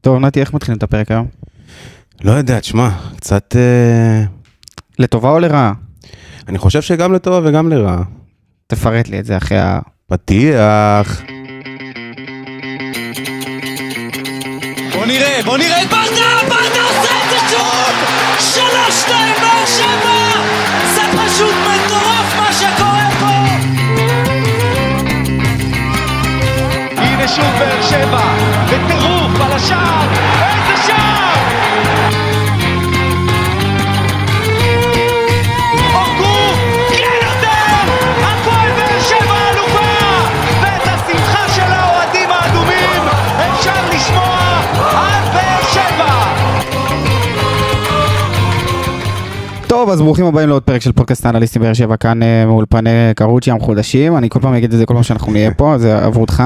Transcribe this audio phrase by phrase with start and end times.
[0.00, 1.26] טוב, נתי, איך מתחילים את הפרק היום?
[2.24, 3.56] לא יודע, תשמע, קצת...
[3.56, 4.24] אה,
[4.98, 5.72] לטובה או לרעה?
[6.48, 8.02] אני חושב שגם לטובה וגם לרעה.
[8.66, 9.80] תפרט לי את זה אחרי ה...
[10.10, 11.22] פתיח.
[14.92, 16.48] בוא נראה, בוא נראה את ברדה!
[16.48, 17.94] ברדה עושה את זה שוב!
[18.38, 20.18] שלוש, שתיים, באר שבע!
[20.94, 23.26] זה פשוט מטורף מה שקורה פה!
[26.96, 28.36] הנה שוב באר שבע,
[28.66, 29.09] בטירוף
[29.68, 30.49] על
[49.90, 53.50] טוב, אז ברוכים הבאים לעוד פרק של פודקאסט האנליסטים באר שבע, כאן אה, מאולפני קרוצ'י
[53.50, 54.16] המחודשים.
[54.16, 56.42] אני כל פעם אגיד את זה כל פעם שאנחנו נהיה פה, זה עבור אותך.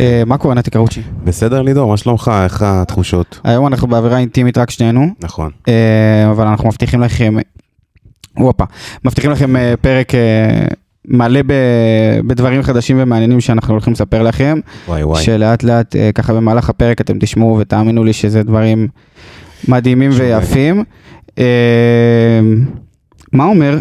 [0.00, 1.00] אה, מה קורה, נתי קרוצ'י?
[1.24, 2.30] בסדר לידור, מה שלומך?
[2.44, 3.40] איך התחושות?
[3.44, 5.50] היום אנחנו באווירה אינטימית רק שנינו, נכון.
[5.68, 7.34] אה, אבל אנחנו מבטיחים לכם,
[8.38, 8.64] הופה,
[9.04, 10.12] מבטיחים לכם פרק
[11.08, 14.58] מלא ב- בדברים חדשים ומעניינים שאנחנו הולכים לספר לכם.
[14.88, 15.22] וואי וואי.
[15.22, 18.88] שלאט לאט ככה במהלך הפרק אתם תשמעו ותאמינו לי שזה דברים
[19.68, 20.10] מדהימים.
[20.14, 20.84] ויפים.
[21.38, 22.40] אה,
[23.32, 23.78] מה אומר?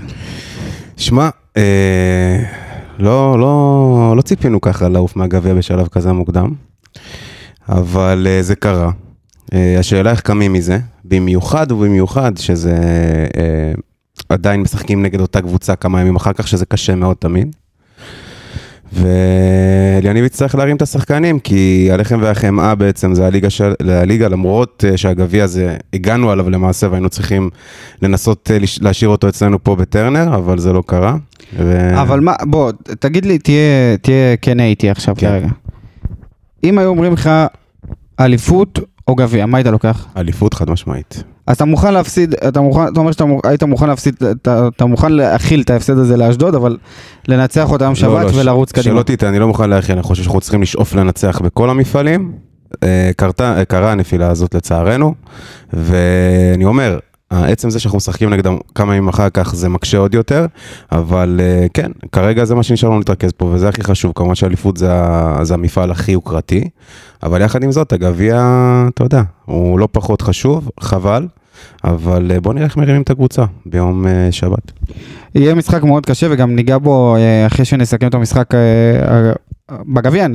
[0.98, 2.44] שמע, אה,
[3.00, 6.54] לא, לא, לא ציפינו ככה לעוף מהגביע בשלב כזה מוקדם,
[7.70, 8.92] אבל אה, זה קרה.
[9.54, 12.76] אה, השאלה איך קמים מזה, במיוחד ובמיוחד שזה
[13.38, 13.74] אה,
[14.30, 17.56] עדיין משחקים נגד אותה קבוצה כמה ימים אחר כך, שזה קשה מאוד תמיד.
[18.96, 24.98] ואליניב יצטרך להרים את השחקנים, כי הלחם והחמאה בעצם זה הליגה, של, הליגה למרות אה,
[24.98, 27.50] שהגביע הזה, הגענו עליו למעשה והיינו צריכים
[28.02, 31.16] לנסות אה, להשאיר אותו אצלנו פה בטרנר, אבל זה לא קרה.
[31.58, 32.02] ו...
[32.02, 35.28] אבל מה, בוא, תגיד לי, תהיה, תהיה כן איתי עכשיו כן.
[35.28, 35.48] כרגע.
[36.64, 37.30] אם היו אומרים לך
[38.20, 40.08] אליפות או גביע, מה היית לוקח?
[40.18, 41.24] אליפות חד משמעית.
[41.48, 44.86] אז אתה מוכן להפסיד, אתה מוכן, אתה אומר שאתה מוכ- היית מוכן להפסיד, אתה, אתה
[44.86, 46.78] מוכן להכיל את ההפסד הזה לאשדוד, אבל
[47.28, 48.84] לנצח אותם לא, שבת לא, ש- ולרוץ קדימה.
[48.96, 52.32] שלא תטעה, אני לא מוכן להכין, אני חושב שאנחנו צריכים לשאוף לנצח בכל המפעלים.
[52.84, 55.14] אה, קרתה, קרה הנפילה הזאת לצערנו,
[55.74, 57.00] ואני אומר,
[57.44, 60.46] עצם זה שאנחנו משחקים נגדם כמה ימים אחר כך זה מקשה עוד יותר,
[60.92, 64.78] אבל אה, כן, כרגע זה מה שנשאר לנו להתרכז פה, וזה הכי חשוב, כמובן שאליפות
[64.78, 64.92] זה,
[65.42, 66.70] זה המפעל הכי יוקרתי,
[67.24, 68.44] אבל יחד עם זאת, הגביע,
[68.94, 71.28] אתה יודע, הוא לא פחות חשוב, חבל,
[71.84, 74.72] אבל אה, בוא נראה איך מרימים את הקבוצה ביום אה, שבת.
[75.36, 78.50] יהיה משחק מאוד קשה וגם ניגע בו אה, אחרי שנסכם את המשחק
[79.72, 80.28] בגביע,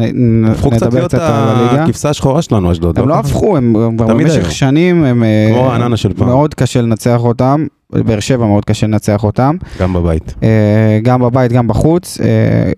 [0.50, 1.14] הפכו קצת להיות.
[1.14, 2.98] הכבשה השחורה שלנו, אשדוד.
[2.98, 4.52] הם לא הפכו, הם כבר במשך.
[4.52, 6.28] שנים, הם כמו רעננה של פעם.
[6.28, 10.34] מאוד קשה לנצח אותם, באר שבע מאוד קשה לנצח אותם, גם בבית.
[11.02, 12.18] גם בבית, גם בחוץ.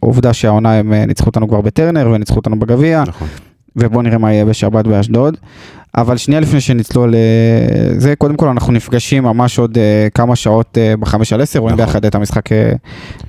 [0.00, 3.28] עובדה שהעונה הם ניצחו אותנו כבר בטרנר וניצחו אותנו בגביע, נכון.
[3.76, 5.36] ובואו נראה מה יהיה בשבת באשדוד.
[5.96, 7.14] אבל שנייה לפני שנצלול
[7.96, 11.76] לזה, קודם כל אנחנו נפגשים ממש עוד אה, כמה שעות אה, בחמש על עשר, רואים
[11.76, 11.86] נכון.
[11.86, 12.72] ביחד את המשחק אה,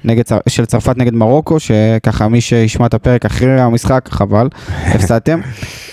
[0.04, 4.50] נגד, של צרפת נגד מרוקו, שככה מי שישמע את הפרק אחרי המשחק, חבל,
[4.94, 5.40] הפסדתם.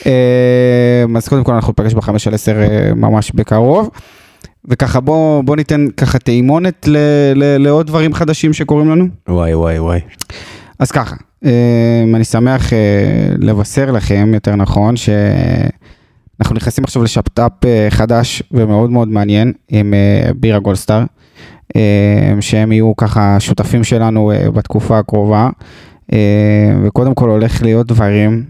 [0.07, 3.91] אה, אז קודם כל אנחנו ניפגש בחמש על עשר אה, ממש בקרוב.
[4.69, 6.89] וככה בוא, בוא ניתן ככה טעימונת
[7.35, 9.07] לעוד דברים חדשים שקורים לנו.
[9.29, 10.01] וואי וואי וואי.
[10.79, 12.79] אז ככה, אה, אני שמח אה,
[13.39, 20.31] לבשר לכם, יותר נכון, שאנחנו נכנסים עכשיו לשפטאפ אה, חדש ומאוד מאוד מעניין עם אה,
[20.35, 21.03] בירה גולדסטאר,
[21.77, 21.81] אה,
[22.41, 25.49] שהם יהיו ככה שותפים שלנו בתקופה הקרובה,
[26.13, 26.19] אה,
[26.85, 28.45] וקודם כל הולך להיות דברים.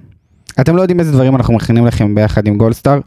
[0.60, 2.98] אתם לא יודעים איזה דברים אנחנו מכינים לכם ביחד עם גולדסטאר.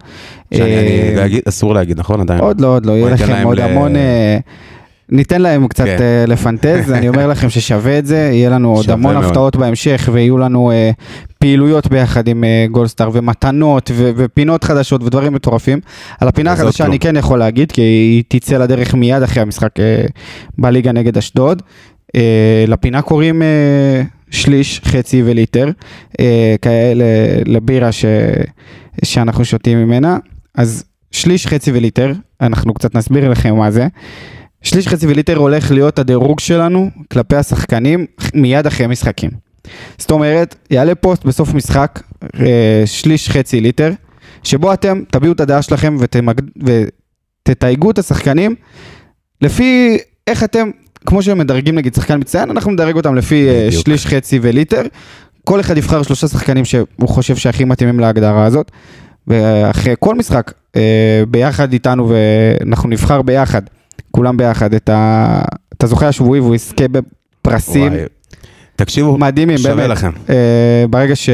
[0.53, 2.21] שאני אני להגיד- אסור להגיד, נכון?
[2.21, 2.39] עדיין.
[2.39, 3.93] עוד לא, עוד לא, יהיה לכם עוד ל- המון...
[5.09, 5.97] ניתן להם קצת כן.
[5.99, 9.25] אה, לפנטז, אני אומר לכם ששווה את זה, יהיה לנו עוד המון מאוד.
[9.25, 10.91] הפתעות בהמשך, ויהיו לנו אה,
[11.39, 15.79] פעילויות ביחד עם אה, גולדסטאר, ומתנות, ו- ופינות חדשות, ודברים מטורפים.
[16.19, 16.89] על הפינה החדשה לא.
[16.89, 20.05] אני כן יכול להגיד, כי היא תצא לדרך מיד אחרי המשחק אה,
[20.57, 21.61] בליגה נגד אשדוד.
[22.15, 25.69] אה, לפינה קוראים אה, שליש, חצי וליטר,
[26.19, 27.05] אה, כאלה
[27.45, 28.05] לבירה ש...
[29.03, 30.17] שאנחנו שותים ממנה.
[30.55, 33.87] אז שליש, חצי וליטר, אנחנו קצת נסביר לכם מה זה.
[34.63, 39.29] שליש, חצי וליטר הולך להיות הדירוג שלנו כלפי השחקנים מיד אחרי משחקים.
[39.97, 41.99] זאת אומרת, יעלה פוסט בסוף משחק,
[42.39, 43.91] אה, שליש, חצי ליטר,
[44.43, 46.35] שבו אתם תביעו את הדעה שלכם ותמג...
[47.43, 48.55] ותתייגו את השחקנים
[49.41, 50.69] לפי איך אתם,
[51.05, 53.83] כמו שהם מדרגים נגיד שחקן מצטיין, אנחנו נדרג אותם לפי אה, בדיוק.
[53.83, 54.81] שליש, חצי וליטר.
[55.43, 58.71] כל אחד יבחר שלושה שחקנים שהוא חושב שהכי מתאימים להגדרה הזאת.
[59.27, 63.61] ואחרי כל משחק, אה, ביחד איתנו, ואנחנו נבחר ביחד,
[64.15, 65.41] כולם ביחד, את, ה...
[65.73, 68.05] את הזוכה השבועי והוא יזכה בפרסים וואי.
[68.75, 69.89] תקשיבו, מדהימים, שווה באמת.
[69.89, 70.11] לכם.
[70.29, 71.29] אה, ברגע ש...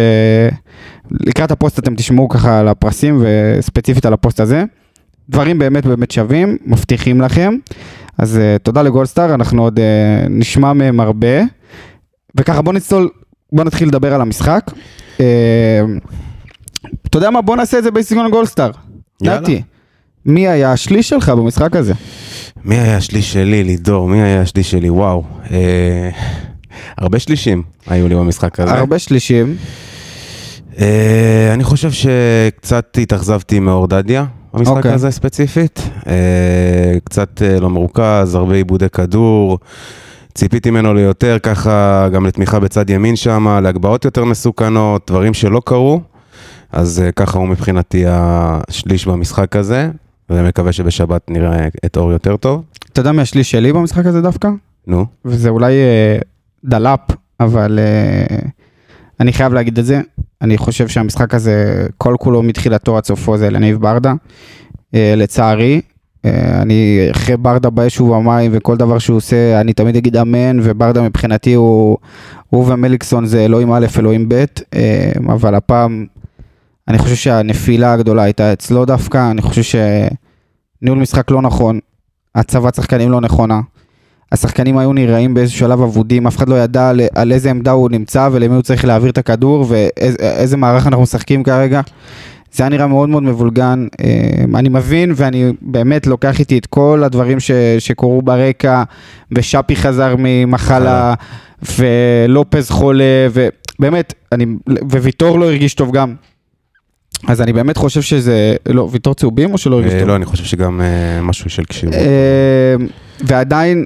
[1.12, 4.64] לקראת הפוסט אתם תשמעו ככה על הפרסים וספציפית על הפוסט הזה.
[5.30, 7.58] דברים באמת באמת שווים, מבטיחים לכם.
[8.18, 9.82] אז uh, תודה לגולדסטאר, אנחנו עוד uh,
[10.30, 11.42] נשמע מהם הרבה.
[12.36, 13.10] וככה בוא נצלול,
[13.52, 14.72] בוא נתחיל לדבר על המשחק.
[15.18, 15.22] Uh,
[17.08, 17.42] אתה יודע מה?
[17.42, 18.72] בוא נעשה את זה בסגנון גולדסטאר.
[19.22, 19.40] יאללה.
[19.42, 19.62] נתי,
[20.26, 21.94] מי היה השליש שלך במשחק הזה?
[22.66, 24.08] מי היה השליש שלי, לידור?
[24.08, 24.90] מי היה השליש שלי?
[24.90, 25.24] וואו.
[25.52, 26.10] אה,
[26.98, 28.72] הרבה שלישים היו לי במשחק הזה.
[28.72, 29.56] הרבה שלישים.
[30.80, 34.94] אה, אני חושב שקצת התאכזבתי מאור דדיה במשחק אוקיי.
[34.94, 35.90] הזה ספציפית.
[36.08, 39.58] אה, קצת אה, לא מרוכז, הרבה עיבודי כדור.
[40.34, 46.02] ציפיתי ממנו ליותר, ככה גם לתמיכה בצד ימין שם, להגבהות יותר מסוכנות, דברים שלא קרו.
[46.72, 49.90] אז אה, ככה הוא מבחינתי השליש במשחק הזה,
[50.30, 52.64] ומקווה שבשבת נראה את אור יותר טוב.
[52.94, 54.50] אתה יודע מי השליש שלי במשחק הזה דווקא?
[54.88, 56.18] נו, וזה אולי אה,
[56.66, 57.00] דלאפ,
[57.40, 58.38] אבל אה,
[59.20, 60.02] אני חייב להגיד את זה.
[60.42, 64.14] אני חושב שהמשחק הזה, כל כולו מתחילתו עד סופו זה אליניב ברדה.
[64.96, 65.82] אה, לצערי,
[66.26, 71.02] אה, אני אחרי ברדה באש ובמים וכל דבר שהוא עושה, אני תמיד אגיד אמן, וברדה
[71.02, 71.98] מבחינתי הוא,
[72.50, 76.06] הוא ומליקסון זה אלוהים א', אלוהים ב', אה, אבל הפעם
[76.90, 81.80] אני חושב שהנפילה הגדולה הייתה אצלו דווקא, אני חושב שניהול משחק לא נכון,
[82.36, 83.60] הצבת שחקנים לא נכונה.
[84.32, 87.90] השחקנים היו נראים באיזשהו שלב אבודים, אף אחד לא ידע על, על איזה עמדה הוא
[87.90, 91.82] נמצא ולמי הוא צריך להעביר את הכדור ואיזה מערך אנחנו משחקים כרגע.
[92.52, 97.02] זה היה נראה מאוד מאוד מבולגן, אה, אני מבין ואני באמת לוקח איתי את כל
[97.06, 98.84] הדברים ש, שקורו ברקע,
[99.32, 101.14] ושאפי חזר ממחלה,
[101.80, 104.46] ולופז חולה, ובאמת, אני,
[104.92, 106.16] וויטור לא הרגיש טוב גם.
[107.28, 110.08] אז אני באמת חושב שזה, לא, ויטור צהובים או שלא הרגיש אה, טוב?
[110.08, 111.96] לא, אני חושב שגם אה, משהו של כשירות.
[111.96, 112.76] אה,
[113.20, 113.86] ועדיין,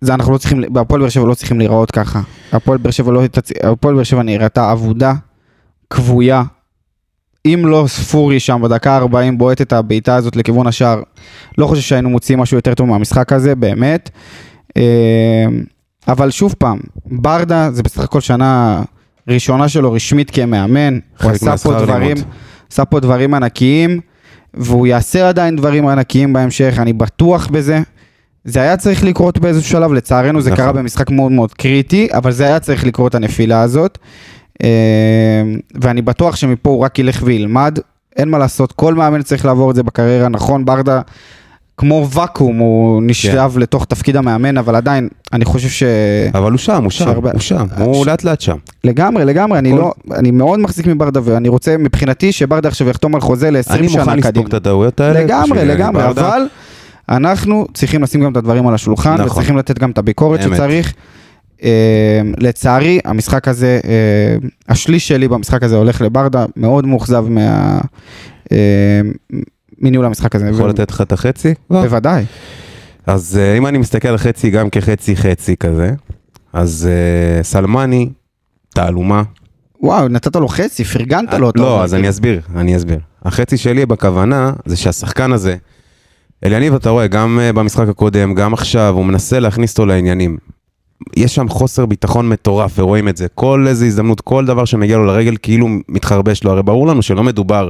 [0.00, 2.20] זה אנחנו לא צריכים, בהפועל באר שבע לא צריכים להיראות ככה.
[2.52, 3.22] הפועל באר שבע לא,
[3.62, 5.14] הפועל באר שבע נראתה אבודה,
[5.90, 6.42] כבויה.
[7.46, 11.02] אם לא ספורי שם בדקה 40 בועט את הבעיטה הזאת לכיוון השער,
[11.58, 14.10] לא חושב שהיינו מוציאים משהו יותר טוב מהמשחק הזה, באמת.
[16.08, 18.82] אבל שוב פעם, ברדה זה בסך הכל שנה
[19.28, 22.16] ראשונה שלו רשמית כמאמן, הוא עשה פה דברים.
[22.72, 24.00] עשה פה דברים ענקיים,
[24.54, 27.80] והוא יעשה עדיין דברים ענקיים בהמשך, אני בטוח בזה.
[28.44, 30.64] זה היה צריך לקרות באיזשהו שלב, לצערנו זה נכון.
[30.64, 33.98] קרה במשחק מאוד מאוד קריטי, אבל זה היה צריך לקרות הנפילה הזאת.
[34.62, 35.42] אה,
[35.80, 37.78] ואני בטוח שמפה הוא רק ילך וילמד,
[38.16, 41.00] אין מה לעשות, כל מאמן צריך לעבור את זה בקריירה, נכון, ברדה
[41.76, 45.82] כמו ואקום, הוא נשלב לתוך תפקיד המאמן, אבל עדיין, אני חושב ש...
[46.34, 48.56] אבל הוא שם, הוא שם, שהרבה- הוא שם, ש- הוא לאט לאט שם.
[48.84, 53.14] לגמרי, לגמרי, אני כל- לא, אני מאוד מחזיק מברדה, ואני רוצה, מבחינתי, שברדה עכשיו יחתום
[53.14, 54.28] על חוזה ל-20 אני שנה מוכן קדימה.
[54.30, 55.20] לספוג את הטעויות האלה.
[55.24, 56.28] לגמרי, לגמרי, ברדה.
[56.28, 56.42] אבל
[57.08, 59.26] אנחנו צריכים לשים גם את הדברים על השולחן, נכון.
[59.26, 60.54] וצריכים לתת גם את הביקורת אמת.
[60.54, 60.92] שצריך.
[61.64, 61.70] אה,
[62.38, 64.36] לצערי, המשחק הזה, אה,
[64.68, 67.80] השליש שלי במשחק הזה הולך לברדה, מאוד מאוכזב מה...
[68.52, 69.00] אה,
[69.82, 70.48] מניהול המשחק הזה.
[70.48, 71.54] יכול לתת לך את החצי?
[71.68, 71.82] כבר?
[71.82, 72.24] בוודאי.
[73.06, 75.92] אז אה, אם אני מסתכל על חצי גם כחצי חצי כזה,
[76.52, 78.10] אז אה, סלמני,
[78.74, 79.22] תעלומה.
[79.80, 81.50] וואו, נתת לו חצי, פרגנת לו.
[81.50, 82.08] אתה לא, אז אני.
[82.08, 82.98] אסביר, אני אסביר.
[83.24, 85.56] החצי שלי בכוונה זה שהשחקן הזה,
[86.44, 90.36] אליניב אתה רואה, גם אה, במשחק הקודם, גם עכשיו, הוא מנסה להכניס אותו לעניינים.
[91.16, 93.26] יש שם חוסר ביטחון מטורף, ורואים את זה.
[93.34, 96.50] כל איזה הזדמנות, כל דבר שמגיע לו לרגל, כאילו מתחרבש לו.
[96.50, 97.68] הרי ברור לנו שלא מדובר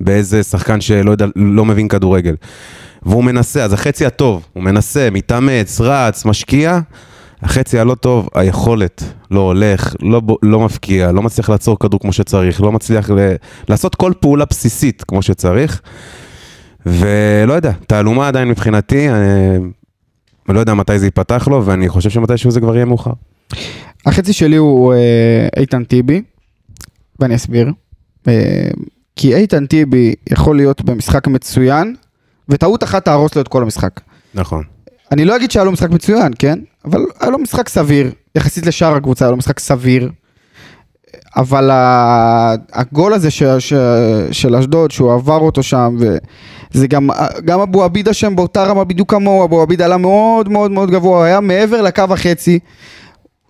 [0.00, 2.34] באיזה שחקן שלא יודע, לא מבין כדורגל.
[3.02, 6.80] והוא מנסה, אז החצי הטוב, הוא מנסה, מתאמץ, רץ, משקיע.
[7.42, 12.60] החצי הלא טוב, היכולת, לא הולך, לא, לא מפקיע, לא מצליח לעצור כדור כמו שצריך,
[12.62, 13.34] לא מצליח ל-
[13.68, 15.80] לעשות כל פעולה בסיסית כמו שצריך.
[16.86, 19.58] ולא יודע, תעלומה עדיין מבחינתי, אני
[20.48, 23.12] לא יודע מתי זה ייפתח לו, ואני חושב שמתישהו זה כבר יהיה מאוחר.
[24.06, 26.22] החצי שלי הוא אה, איתן טיבי,
[27.20, 27.72] ואני אסביר.
[28.28, 28.68] אה,
[29.16, 31.94] כי איתן טיבי יכול להיות במשחק מצוין,
[32.48, 34.00] וטעות אחת תהרוס לו את כל המשחק.
[34.34, 34.62] נכון.
[35.12, 36.58] אני לא אגיד שהיה לו משחק מצוין, כן?
[36.84, 40.10] אבל היה לו משחק סביר, יחסית לשאר הקבוצה, היה לו משחק סביר.
[41.36, 41.70] אבל
[42.72, 43.72] הגול הזה ש, ש,
[44.30, 45.96] של אשדוד, שהוא עבר אותו שם,
[46.74, 47.10] וזה גם,
[47.44, 51.16] גם אבו עביד אשם באותה רמה בדיוק כמוהו, אבו עביד עלה מאוד מאוד מאוד גבוה,
[51.16, 52.58] הוא היה מעבר לקו החצי.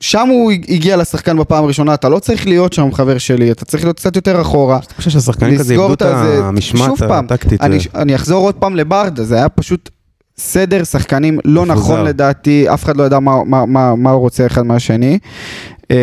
[0.00, 3.84] שם הוא הגיע לשחקן בפעם הראשונה, אתה לא צריך להיות שם חבר שלי, אתה צריך
[3.84, 4.76] להיות קצת יותר אחורה.
[4.76, 6.02] אני חושב שהשחקנים כזה איבדו את.
[6.02, 7.60] המשמעת הטקטית.
[7.60, 9.90] אני, אני אחזור עוד פעם לברדה, זה היה פשוט
[10.36, 11.80] סדר שחקנים לא מפוזר.
[11.80, 15.18] נכון לדעתי, אף אחד לא ידע מה, מה, מה, מה הוא רוצה אחד מהשני.
[15.90, 15.96] אה,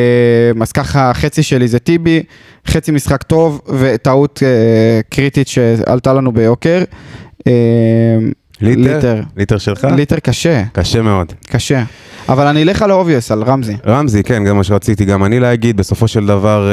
[0.61, 2.23] אז ככה, חצי שלי זה טיבי,
[2.67, 4.49] חצי משחק טוב וטעות אה,
[5.09, 6.83] קריטית שעלתה לנו ביוקר.
[7.47, 7.51] אה,
[8.61, 8.95] ליטר?
[8.95, 9.21] ליטר.
[9.37, 9.87] ליטר שלך?
[9.95, 11.33] ליטר קשה, קשה מאוד.
[11.47, 11.83] קשה.
[12.29, 13.75] אבל אני אלך על ה obvious, על רמזי.
[13.87, 16.71] רמזי, כן, גם מה שרציתי גם אני להגיד, בסופו של דבר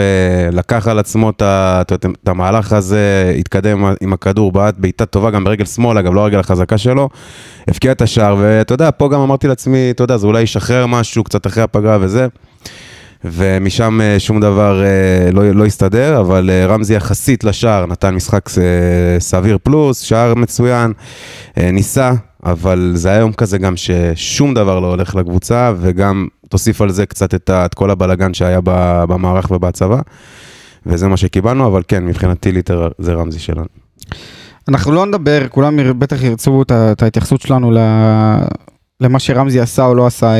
[0.52, 5.30] לקח על עצמו את את ה- את המהלך הזה, התקדם עם הכדור, בעט בעיטה טובה
[5.30, 7.08] גם ברגל שמאל, אגב, לא הרגל החזקה שלו,
[7.68, 11.24] הבקיע את השער, ואתה יודע, פה גם אמרתי לעצמי, אתה יודע, זה אולי ישחרר משהו
[11.24, 12.26] קצת אחרי הפגרה וזה.
[13.25, 18.48] ומשם אה, שום דבר אה, לא, לא הסתדר, אבל אה, רמזי יחסית לשער נתן משחק
[19.18, 20.92] סביר פלוס, שער מצוין,
[21.56, 22.12] ניסה,
[22.44, 27.06] אבל זה היה יום כזה גם ששום דבר לא הולך לקבוצה, וגם תוסיף על זה
[27.06, 28.60] קצת את, את כל הבלגן שהיה
[29.08, 30.00] במערך ובצבא,
[30.87, 33.66] וזה מה שקיבלנו, אבל כן, מבחינתי ליטר זה רמזי שלנו.
[34.68, 37.72] אנחנו לא נדבר, כולם בטח ירצו את ההתייחסות שלנו
[39.00, 40.34] למה שרמזי עשה או לא עשה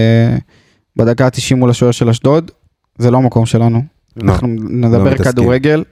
[0.97, 2.51] בדקה ה-90 מול השוער של אשדוד.
[2.99, 3.83] זה לא המקום שלנו.
[4.17, 5.33] לא, אנחנו נדבר מתעסקים.
[5.33, 5.85] כדורגל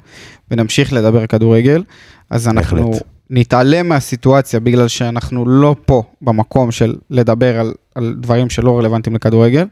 [0.51, 1.83] ונמשיך לדבר כדורגל.
[2.31, 3.03] אז אנחנו בהחלט.
[3.31, 9.67] נתעלם מהסיטואציה בגלל שאנחנו לא פה במקום של לדבר על, על דברים שלא רלוונטיים לכדורגל.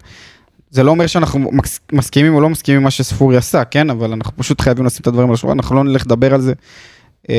[0.71, 3.91] זה לא אומר שאנחנו מס- מסכימים או לא מסכימים עם מה שספורי עשה, כן?
[3.91, 6.53] אבל אנחנו פשוט חייבים לשים את הדברים על השולחן, אנחנו לא נלך לדבר על זה.
[7.31, 7.35] אה,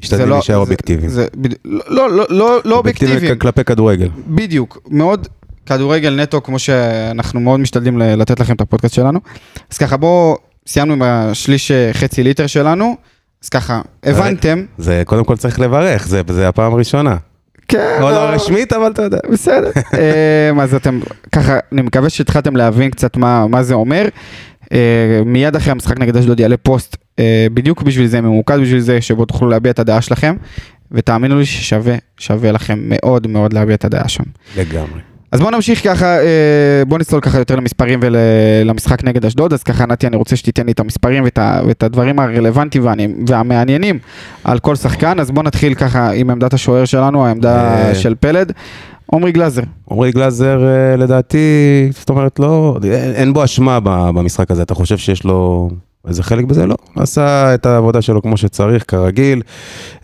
[0.00, 1.08] משתדלים זה לא- להישאר זה- אובייקטיביים.
[1.08, 3.38] זה- בד- לא, לא, לא, לא אובייקטיביים.
[3.38, 4.08] כלפי כדורגל.
[4.26, 5.28] בדיוק, מאוד
[5.66, 9.20] כדורגל נטו, כמו שאנחנו מאוד משתדלים לתת לכם את הפודקאסט שלנו.
[9.70, 12.96] אז ככה, בואו, סיימנו עם השליש אה, חצי ליטר שלנו,
[13.44, 14.64] אז ככה, הבנתם.
[14.78, 17.16] זה קודם כל צריך לברך, זה, זה הפעם הראשונה.
[17.68, 19.18] כן, לא, לא רשמית, אבל אתה יודע.
[19.32, 19.70] בסדר.
[19.98, 21.00] אה, אז אתם,
[21.32, 24.08] ככה, אני מקווה שהתחלתם להבין קצת מה, מה זה אומר.
[24.72, 26.96] אה, מיד אחרי המשחק נגד אשדוד יעלה פוסט
[27.54, 30.36] בדיוק בשביל זה, ממוקד בשביל זה, שבו תוכלו להביע את הדעה שלכם,
[30.92, 34.24] ותאמינו לי ששווה, שווה לכם מאוד מאוד להביע את הדעה שם.
[34.56, 35.13] לגמרי.
[35.34, 39.86] אז בואו נמשיך ככה, אה, בואו נצלול ככה יותר למספרים ולמשחק נגד אשדוד, אז ככה
[39.86, 42.84] נתי אני רוצה שתיתן לי את המספרים ואת, ואת הדברים הרלוונטיים
[43.26, 43.98] והמעניינים
[44.44, 47.94] על כל שחקן, אז בואו נתחיל ככה עם עמדת השוער שלנו, העמדה אה.
[47.94, 48.52] של פלד,
[49.12, 49.62] עמרי גלאזר.
[49.90, 54.98] עמרי גלאזר, אה, לדעתי, זאת אומרת, לא, אין, אין בו אשמה במשחק הזה, אתה חושב
[54.98, 55.70] שיש לו
[56.08, 56.66] איזה חלק בזה?
[56.66, 56.76] לא.
[56.96, 59.42] עשה את העבודה שלו כמו שצריך, כרגיל.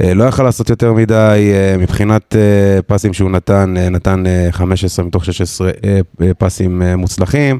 [0.01, 5.05] אה, לא יכל לעשות יותר מדי, אה, מבחינת אה, פסים שהוא נתן, נתן אה, 15
[5.05, 7.59] מתוך 16 אה, אה, פסים מוצלחים.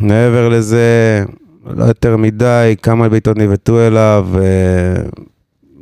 [0.00, 1.24] מעבר לזה,
[1.66, 4.28] לא יותר מדי, כמה בעיטות ניבטו אליו.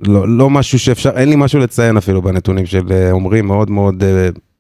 [0.03, 4.03] לא, לא משהו שאפשר, אין לי משהו לציין אפילו בנתונים של עומרי, מאוד מאוד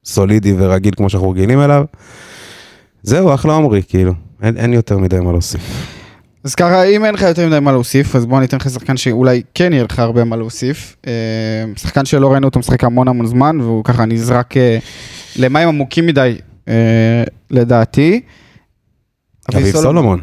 [0.05, 1.85] סולידי ורגיל כמו שאנחנו רגילים אליו.
[3.03, 4.13] זהו, אחלה עומרי, כאילו,
[4.43, 5.98] אין, אין יותר מדי מה להוסיף.
[6.45, 9.43] אז ככה, אם אין לך יותר מדי מה להוסיף, אז בוא ניתן לך שחקן שאולי
[9.55, 10.97] כן יהיה לך הרבה מה להוסיף.
[11.07, 11.13] אה,
[11.77, 14.79] שחקן שלא ראינו אותו משחק המון המון זמן, והוא ככה נזרק אה,
[15.37, 16.37] למים עמוקים מדי,
[16.69, 18.21] אה, לדעתי.
[19.55, 20.21] אביב סולומון.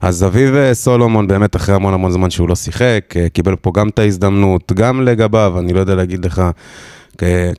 [0.00, 3.98] אז אביב סולומון באמת אחרי המון המון זמן שהוא לא שיחק, קיבל פה גם את
[3.98, 6.42] ההזדמנות, גם לגביו, אני לא יודע להגיד לך,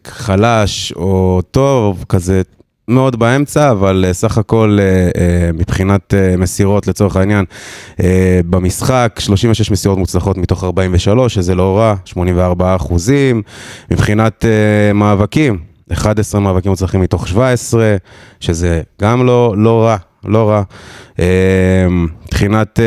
[0.07, 2.41] חלש או טוב, כזה
[2.87, 7.45] מאוד באמצע, אבל אה, סך הכל אה, אה, מבחינת מסירות לצורך העניין,
[8.49, 13.41] במשחק 36 מסירות מוצלחות מתוך 43, שזה לא רע, 84 אחוזים,
[13.91, 14.45] מבחינת
[14.93, 15.57] מאבקים,
[15.93, 17.95] 11 מאבקים מוצלחים מתוך 17,
[18.39, 20.63] שזה גם לא, לא רע, לא רע.
[21.89, 22.79] מבחינת,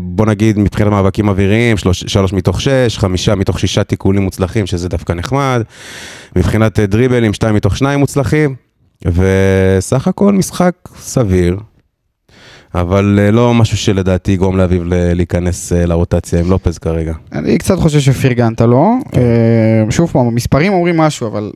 [0.00, 4.88] בוא נגיד, מבחינת מאבקים אוויריים, שלוש, שלוש מתוך שש, חמישה מתוך שישה תיקולים מוצלחים, שזה
[4.88, 5.62] דווקא נחמד.
[6.36, 8.63] מבחינת דריבלים, שתיים מתוך שניים מוצלחים.
[9.06, 11.56] וסך הכל משחק סביר,
[12.74, 17.12] אבל אה, לא משהו שלדעתי יגרום לאביב להיכנס אה, לרוטציה עם לופז כרגע.
[17.32, 18.98] אני קצת חושב שפרגנת לו.
[19.16, 21.50] אה, שוב פעם, המספרים אומרים משהו, אבל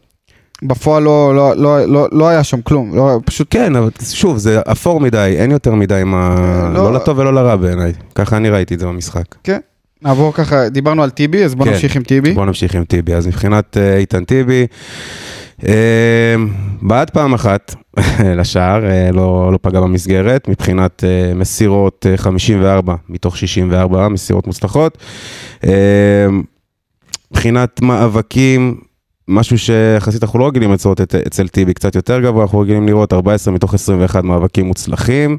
[0.62, 2.96] בפועל לא, לא, לא, לא, לא היה שם כלום.
[2.96, 6.36] לא, פשוט כן, אבל שוב, זה אפור מדי, אין יותר מדי מה...
[6.74, 7.92] לא- לא לטוב ולא לרע בעיניי.
[8.14, 9.24] ככה אני ראיתי את זה במשחק.
[9.44, 9.58] כן.
[10.02, 11.72] נעבור ככה, דיברנו על טיבי, אז בוא כן.
[11.72, 12.32] נמשיך עם טיבי.
[12.32, 13.14] בוא נמשיך עם טיבי.
[13.14, 14.66] אז מבחינת איתן טיבי,
[16.82, 17.74] בעט פעם אחת
[18.38, 24.98] לשער, אה, לא, לא פגע במסגרת, מבחינת אה, מסירות אה, 54 מתוך 64 מסירות מוצלחות.
[25.64, 26.26] אה,
[27.32, 28.80] מבחינת מאבקים,
[29.28, 33.12] משהו שיחסית אנחנו לא רגילים לצוות את- אצל טיבי, קצת יותר גבוה, אנחנו רגילים לראות
[33.12, 35.38] 14 מתוך 21 מאבקים מוצלחים.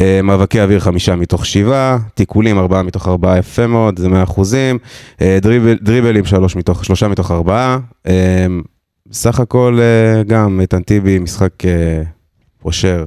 [0.00, 4.78] אה, מאבקי אוויר חמישה מתוך שבעה, תיקולים ארבעה מתוך ארבעה יפה מאוד, זה מאה אחוזים,
[5.22, 7.78] אה, דריבל, דריבלים שלוש מתוך, שלושה מתוך ארבעה,
[9.08, 12.02] אה, סך הכל אה, גם איתן טיבי משחק אה,
[12.62, 13.04] פושר,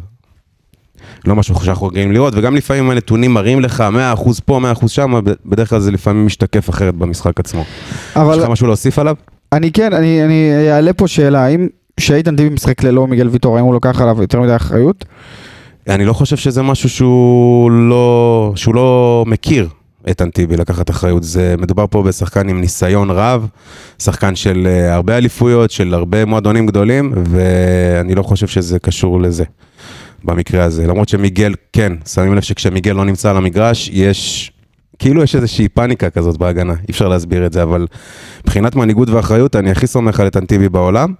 [1.25, 3.83] לא משהו שאנחנו רגילים לראות, וגם לפעמים הנתונים מראים לך
[4.15, 7.61] 100% פה, 100% שם, בדרך כלל זה לפעמים משתקף אחרת במשחק עצמו.
[7.61, 9.15] יש אבל לך משהו להוסיף עליו?
[9.51, 13.65] אני כן, אני, אני אעלה פה שאלה, האם כשאיתן טיבי משחק ללא מיגל ויטור, האם
[13.65, 15.05] הוא לוקח עליו יותר מדי אחריות?
[15.89, 19.69] אני לא חושב שזה משהו שהוא לא, שהוא לא מכיר.
[20.07, 21.23] איתן טיבי לקחת אחריות.
[21.23, 23.47] זה מדובר פה בשחקן עם ניסיון רב,
[23.99, 29.43] שחקן של אה, הרבה אליפויות, של הרבה מועדונים גדולים, ואני לא חושב שזה קשור לזה.
[30.23, 34.51] במקרה הזה, למרות שמיגל, כן, שמים לב שכשמיגל לא נמצא על המגרש, יש,
[34.99, 37.87] כאילו יש איזושהי פאניקה כזאת בהגנה, אי אפשר להסביר את זה, אבל
[38.43, 41.13] מבחינת מנהיגות ואחריות, אני הכי סומך על איתן טיבי בעולם.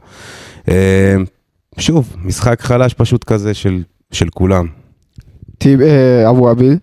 [0.69, 1.15] אה,
[1.79, 4.67] שוב, משחק חלש פשוט כזה של, של כולם.
[5.57, 6.77] טיב- אה, אבו עביד.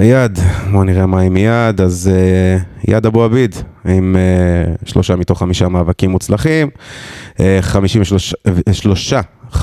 [0.00, 0.38] יד,
[0.70, 5.68] בואו נראה מה עם יד, אז uh, יד אבו עביד, עם uh, שלושה מתוך חמישה
[5.68, 6.68] מאבקים מוצלחים,
[7.36, 8.34] uh, 53,
[8.68, 9.20] אה, שלושה,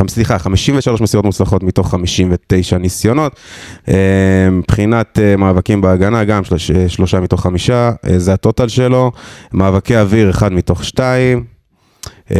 [0.08, 3.36] סליחה, 53 מסירות מוצלחות מתוך 59 ניסיונות.
[3.86, 3.90] Uh,
[4.52, 9.12] מבחינת uh, מאבקים בהגנה, גם שלוש, uh, שלושה מתוך חמישה, uh, זה הטוטל שלו,
[9.54, 11.44] מאבקי אוויר, אחד מתוך שתיים.
[12.30, 12.32] Uh,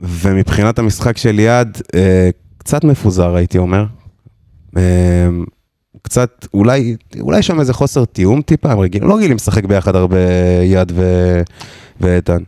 [0.00, 1.90] ומבחינת המשחק של יד, uh,
[2.58, 3.84] קצת מפוזר הייתי אומר.
[6.06, 10.18] קצת, אולי, אולי שם איזה חוסר תיאום טיפה, הם רגילים, לא רגילים לשחק ביחד הרבה
[10.62, 11.02] יד ו...
[12.00, 12.42] ואיתן.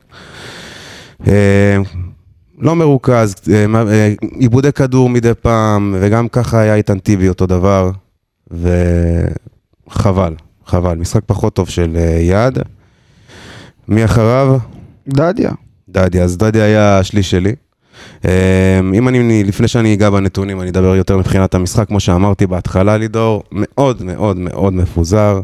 [1.27, 1.77] אה,
[2.59, 7.91] לא מרוכז, אה, אה, עיבודי כדור מדי פעם, וגם ככה היה איתן טיבי אותו דבר,
[8.50, 10.35] וחבל,
[10.67, 10.97] חבל.
[10.99, 12.59] משחק פחות טוב של אה, יד.
[13.88, 14.59] מי אחריו?
[15.09, 15.50] דדיה.
[15.88, 17.55] דדיה, אז דדיה היה השליש שלי.
[18.25, 22.97] אה, אם אני, לפני שאני אגע בנתונים, אני אדבר יותר מבחינת המשחק, כמו שאמרתי בהתחלה,
[22.97, 25.40] לידור, מאוד מאוד מאוד מפוזר.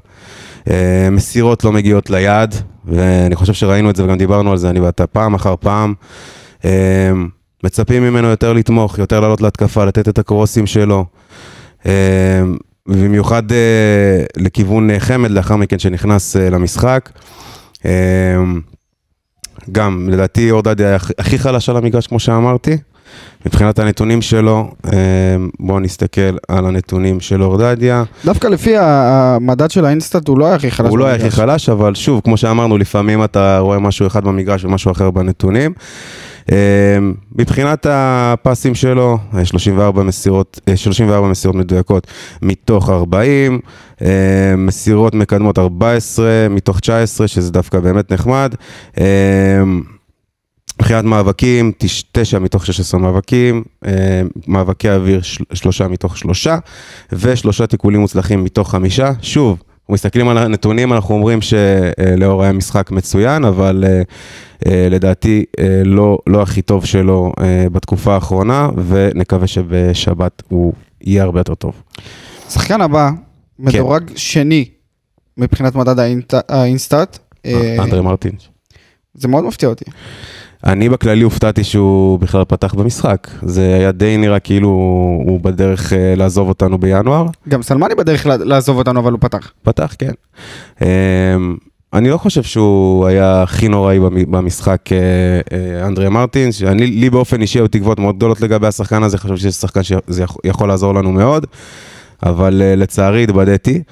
[0.70, 4.80] אה, מסירות לא מגיעות ליעד, ואני חושב שראינו את זה וגם דיברנו על זה, אני
[4.80, 5.94] ואתה פעם אחר פעם.
[6.64, 6.70] אה,
[7.64, 11.04] מצפים ממנו יותר לתמוך, יותר לעלות להתקפה, לתת את הקרוסים שלו.
[12.86, 17.10] במיוחד אה, לכיוון חמד לאחר מכן שנכנס אה, למשחק.
[19.72, 22.76] גם, לדעתי אורדדיה היה הכי- חלש על המגרש, כמו שאמרתי.
[23.46, 24.90] מבחינת הנתונים שלו, אה,
[25.60, 28.04] בואו נסתכל על הנתונים של אורדדיה.
[28.24, 30.88] דווקא לפי המדד של האינסטאט הוא לא היה הכי חלש.
[30.90, 31.30] הוא לא היה הכי.
[31.30, 35.72] חלש, אבל שוב, כמו שאמרנו, לפעמים אתה רואה משהו אחד במגרש ומשהו אחר בנתונים.
[36.52, 36.56] אה,
[37.34, 42.06] מבחינת הפסים שלו, אה, 34 מסירות, אה, 34 מסירות מדויקות
[42.42, 43.60] מתוך 40,
[44.02, 44.08] אה,
[44.58, 48.54] מסירות מקדמות 14 מתוך 19, שזה דווקא באמת נחמד.
[48.98, 49.04] אה,
[50.80, 53.92] מבחינת מאבקים, תש- תשע מתוך 16 מאבקים, אה,
[54.46, 56.58] מאבקי אוויר של- שלושה מתוך שלושה,
[57.12, 59.10] ושלושה תיקולים מוצלחים מתוך חמישה.
[59.22, 64.02] שוב, אנחנו מסתכלים על הנתונים, אנחנו אומרים שלאור היה משחק מצוין, אבל אה,
[64.66, 67.32] אה, לדעתי אה, לא, לא הכי טוב שלו
[67.72, 71.82] בתקופה האחרונה, ונקווה שבשבת הוא יהיה הרבה יותר טוב.
[72.50, 73.10] שחקן הבא,
[73.58, 74.68] מדורג שני
[75.36, 77.18] מבחינת מדד האינסטאט.
[77.78, 78.32] אנדרי מרטין.
[79.14, 79.84] זה מאוד מפתיע אותי.
[80.66, 83.28] אני בכללי הופתעתי שהוא בכלל פתח במשחק.
[83.42, 84.68] זה היה די נראה כאילו
[85.26, 87.26] הוא בדרך אה, לעזוב אותנו בינואר.
[87.48, 89.52] גם סלמני בדרך לעזוב אותנו, אבל הוא פתח.
[89.62, 90.12] פתח, כן.
[90.82, 90.86] אמ,
[91.92, 94.98] אני לא חושב שהוא היה הכי נוראי במ- במשחק אה,
[95.56, 99.40] אה, אנדריה מרטין, שאני, לי באופן אישי היו תקוות מאוד גדולות לגבי השחקן הזה, חשבתי
[99.40, 101.46] שזה שחקן שזה יכול- לעזור לנו מאוד,
[102.22, 103.82] אבל לצערי התבדיתי.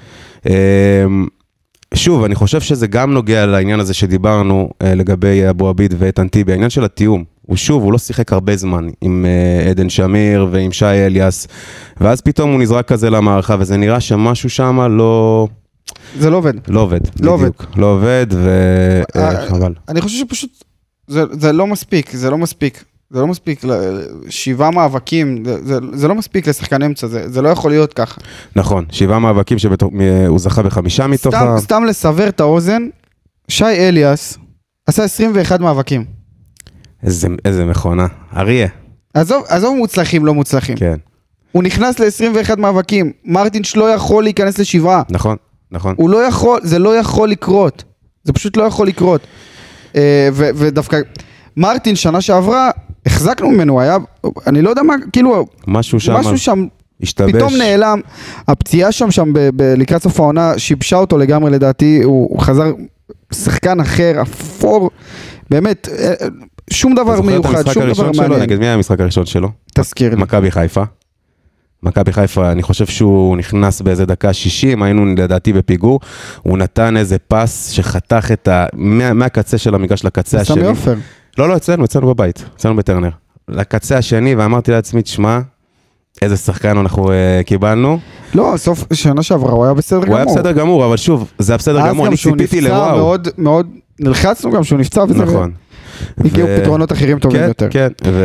[1.94, 6.52] שוב, אני חושב שזה גם נוגע לעניין הזה שדיברנו אה, לגבי אבו עביד ואיתן טיבי,
[6.52, 7.24] העניין של התיאום.
[7.42, 11.48] הוא שוב, הוא לא שיחק הרבה זמן עם אה, עדן שמיר ועם שי אליאס,
[12.00, 15.48] ואז פתאום הוא נזרק כזה למערכה, וזה נראה שמשהו שם לא...
[16.18, 16.52] זה לא עובד.
[16.68, 17.66] לא עובד, לא בדיוק.
[17.76, 18.26] לא עובד,
[19.16, 19.74] אה, וחבל.
[19.88, 20.64] אני חושב שפשוט,
[21.06, 22.84] זה, זה לא מספיק, זה לא מספיק.
[23.12, 23.62] זה לא מספיק,
[24.28, 28.20] שבעה מאבקים, זה, זה, לא מספיק לשחקן אמצע, זה, זה לא יכול להיות ככה.
[28.56, 31.60] נכון, שבעה מאבקים שהוא זכה בחמישה מתוך סתם, ה...
[31.60, 32.82] סתם לסבר את האוזן,
[33.48, 34.38] שי אליאס
[34.86, 36.04] עשה 21 מאבקים.
[37.02, 38.06] איזה, איזה מכונה.
[38.36, 38.68] אריה,
[39.14, 40.76] עזוב, עזוב מוצלחים, לא מוצלחים.
[40.76, 40.96] כן.
[41.52, 45.02] הוא נכנס ל-21 מאבקים, מרטינש לא יכול להיכנס לשבעה.
[45.10, 45.36] נכון,
[45.70, 45.94] נכון.
[45.98, 47.84] הוא לא יכול, זה לא יכול לקרות.
[48.24, 49.26] זה פשוט לא יכול לקרות.
[49.96, 51.00] אה, ודווקא,
[51.56, 52.70] מרטין שנה שעברה,
[53.06, 53.96] החזקנו ממנו, היה,
[54.46, 56.66] אני לא יודע מה, כאילו, משהו שם משהו שם
[57.02, 57.32] השתבש.
[57.32, 58.00] פתאום נעלם.
[58.48, 62.72] הפציעה שם, שם ב- ב- לקראת סוף העונה, שיבשה אותו לגמרי לדעתי, הוא, הוא חזר
[63.32, 64.90] שחקן אחר, אפור,
[65.50, 66.12] באמת, אה,
[66.70, 68.22] שום אתה דבר זוכר את מיוחד, המשחק שום דבר הראשון שלו?
[68.22, 68.42] מעניין.
[68.42, 69.48] נגד מי היה המשחק הראשון שלו?
[69.74, 70.22] תזכיר לי.
[70.22, 70.82] מכבי חיפה.
[71.82, 76.00] מכבי חיפה, אני חושב שהוא נכנס באיזה דקה 60, היינו לדעתי בפיגור,
[76.42, 78.66] הוא נתן איזה פס שחתך את ה...
[78.72, 80.56] מה, מהקצה של המגרש לקצה השני.
[80.56, 80.94] סמי עופר.
[81.38, 83.10] לא, לא, אצלנו, אצלנו בבית, אצלנו בטרנר.
[83.48, 85.40] לקצה השני, ואמרתי לעצמי, תשמע,
[86.22, 87.98] איזה שחקן אנחנו uh, קיבלנו.
[88.34, 90.08] לא, סוף שנה שעברה הוא היה בסדר גמור.
[90.08, 92.60] הוא היה בסדר גמור, אבל שוב, זה היה בסדר אז גמור, גם אני שהוא ציפיתי
[92.60, 92.96] נפצע לוואו.
[92.96, 93.66] מאוד, מאוד,
[94.00, 95.52] נלחצנו גם שהוא נפצע וזה, נכון.
[96.24, 97.68] הגיעו ו- פתרונות אחרים טובים כן, יותר.
[97.70, 98.24] כן, ו...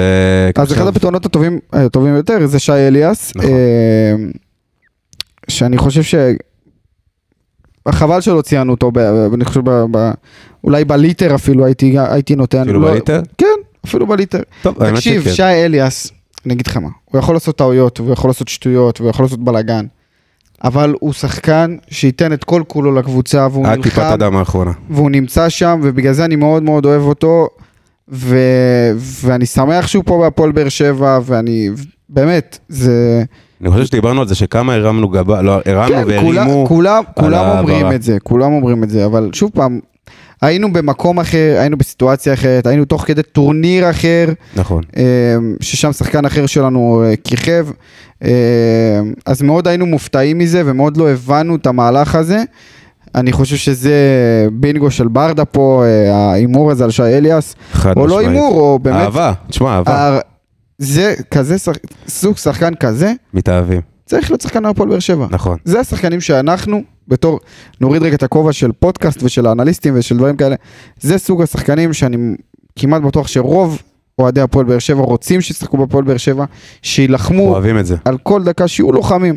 [0.55, 3.51] אז אחד הפתרונות הטובים הטובים יותר זה שי אליאס, נכון.
[3.51, 4.15] אה,
[5.49, 6.01] שאני חושב
[7.91, 10.11] חבל שלא ציינו אותו, ב- אני חושב, ב- ב-
[10.63, 12.61] אולי בליטר אפילו הייתי, הייתי נותן.
[12.61, 13.21] אפילו לא- בליטר?
[13.37, 13.45] כן,
[13.85, 14.39] אפילו בליטר.
[14.61, 15.33] טוב, תקשיב, שכן.
[15.33, 16.11] שי אליאס,
[16.45, 19.39] אני אגיד לך מה, הוא יכול לעשות טעויות, הוא יכול לעשות שטויות, הוא יכול לעשות
[19.39, 19.85] בלאגן,
[20.63, 24.71] אבל הוא שחקן שייתן את כל כולו לקבוצה, והוא עד טיפת נלחם, הדם האחרונה.
[24.89, 27.47] והוא נמצא שם, ובגלל זה אני מאוד מאוד אוהב אותו,
[28.09, 28.37] ו...
[28.97, 31.69] ואני שמח שהוא פה בהפועל באר שבע, ואני,
[32.09, 33.23] באמת, זה...
[33.61, 36.65] אני חושב שדיברנו על זה שכמה הרמנו גבה, לא, הרמנו כן, כולם, והרימו.
[36.67, 37.95] כולם, על כולם אומרים ההעברה.
[37.95, 39.79] את זה, כולם אומרים את זה, אבל שוב פעם,
[40.41, 44.83] היינו במקום אחר, היינו בסיטואציה אחרת, היינו תוך כדי טורניר אחר, נכון.
[44.97, 47.67] אה, ששם שחקן אחר שלנו אה, כיכב,
[48.23, 52.43] אה, אז מאוד היינו מופתעים מזה ומאוד לא הבנו את המהלך הזה.
[53.15, 53.93] אני חושב שזה
[54.51, 58.27] בינגו של ברדה פה, אה, ההימור הזה על שי אליאס, חד או לא משמעית.
[58.37, 60.07] הימור, או באמת, אהבה, תשמע, אהבה.
[60.07, 60.19] הר-
[60.77, 61.71] זה כזה, שח-
[62.07, 63.81] סוג שחקן כזה, מתאהבים.
[64.05, 65.27] צריך להיות שחקן הפועל באר שבע.
[65.31, 65.57] נכון.
[65.65, 67.39] זה השחקנים שאנחנו, בתור,
[67.81, 70.55] נוריד רגע את הכובע של פודקאסט ושל האנליסטים ושל דברים כאלה,
[71.01, 72.17] זה סוג השחקנים שאני
[72.75, 73.81] כמעט בטוח שרוב
[74.19, 76.45] אוהדי הפועל באר שבע רוצים שישחקו בפועל באר שבע,
[76.81, 77.95] שיילחמו אוהבים את זה.
[78.05, 79.35] על כל דקה, שיהיו לוחמים.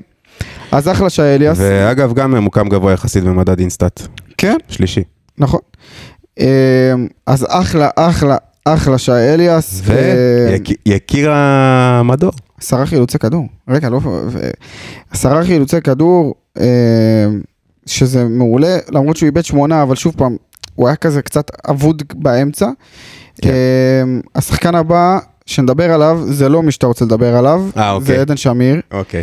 [0.72, 4.02] אז אחלה שי אליאס, ואגב, גם ממוקם גבוה יחסית במדד אינסטאט.
[4.38, 5.02] כן, שלישי.
[5.38, 5.60] נכון.
[6.40, 6.46] אמ,
[7.26, 10.56] אז אחלה, אחלה, אחלה שי אליאס, אה,
[10.86, 12.32] ויקיר המדור.
[12.60, 14.50] עשרה חילוצי כדור, רגע, לא, ו-
[15.10, 17.26] עשרה חילוצי כדור, אה,
[17.86, 20.36] שזה מעולה, למרות שהוא איבד שמונה, אבל שוב פעם,
[20.74, 22.70] הוא היה כזה קצת אבוד באמצע.
[23.42, 23.48] כן.
[23.50, 24.02] אה,
[24.34, 28.06] השחקן הבא שנדבר עליו, זה לא מי שאתה רוצה לדבר עליו, אה, אוקיי.
[28.06, 29.22] זה עדן שמיר, אוקיי.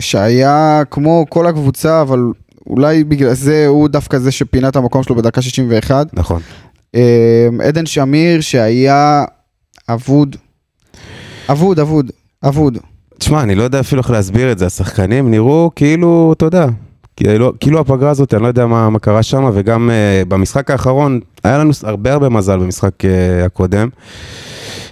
[0.00, 2.20] שהיה כמו כל הקבוצה, אבל
[2.66, 6.06] אולי בגלל זה הוא דווקא זה שפינה את המקום שלו בדקה 61.
[6.12, 6.42] נכון.
[6.94, 9.24] אה, עדן שמיר שהיה
[9.88, 10.36] אבוד,
[11.50, 12.10] אבוד, אבוד,
[12.44, 12.78] אבוד.
[13.18, 16.66] תשמע, אני לא יודע אפילו איך להסביר את זה, השחקנים נראו כאילו, אתה יודע,
[17.16, 21.20] כאילו, כאילו הפגרה הזאת, אני לא יודע מה, מה קרה שם, וגם uh, במשחק האחרון,
[21.44, 23.06] היה לנו הרבה הרבה מזל במשחק uh,
[23.46, 23.88] הקודם.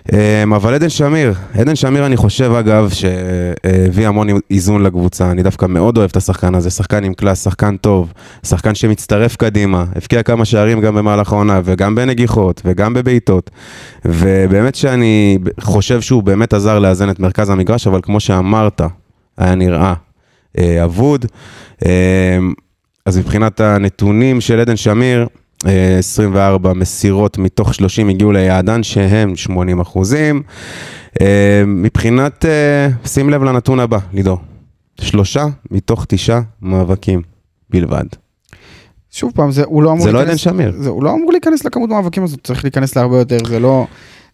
[0.09, 0.15] Um,
[0.57, 5.99] אבל עדן שמיר, עדן שמיר אני חושב אגב שהביא המון איזון לקבוצה, אני דווקא מאוד
[5.99, 8.13] אוהב את השחקן הזה, שחקן עם קלאס, שחקן טוב,
[8.47, 13.51] שחקן שמצטרף קדימה, הבקיע כמה שערים גם במהלך העונה וגם בנגיחות וגם בבעיטות,
[14.05, 18.83] ובאמת שאני חושב שהוא באמת עזר לאזן את מרכז המגרש, אבל כמו שאמרת,
[19.39, 19.95] היה נראה אה,
[20.85, 21.27] אבוד.
[21.87, 22.39] אה,
[23.07, 25.27] אז מבחינת הנתונים של עדן שמיר,
[25.67, 30.43] אה, 24 מסירות מתוך 30 הגיעו ליעדן שהם 80 אחוזים.
[31.21, 34.39] אה, מבחינת, אה, שים לב לנתון הבא, לידור,
[35.01, 37.23] שלושה מתוך תשעה מאבקים
[37.71, 38.05] בלבד.
[39.11, 40.73] שוב פעם, זה, הוא לא אמור זה לא להיכנס, עדן שמיר.
[40.79, 43.87] זה, הוא לא אמור להיכנס לכמות מאבקים הזאת, צריך להיכנס להרבה יותר, זה לא...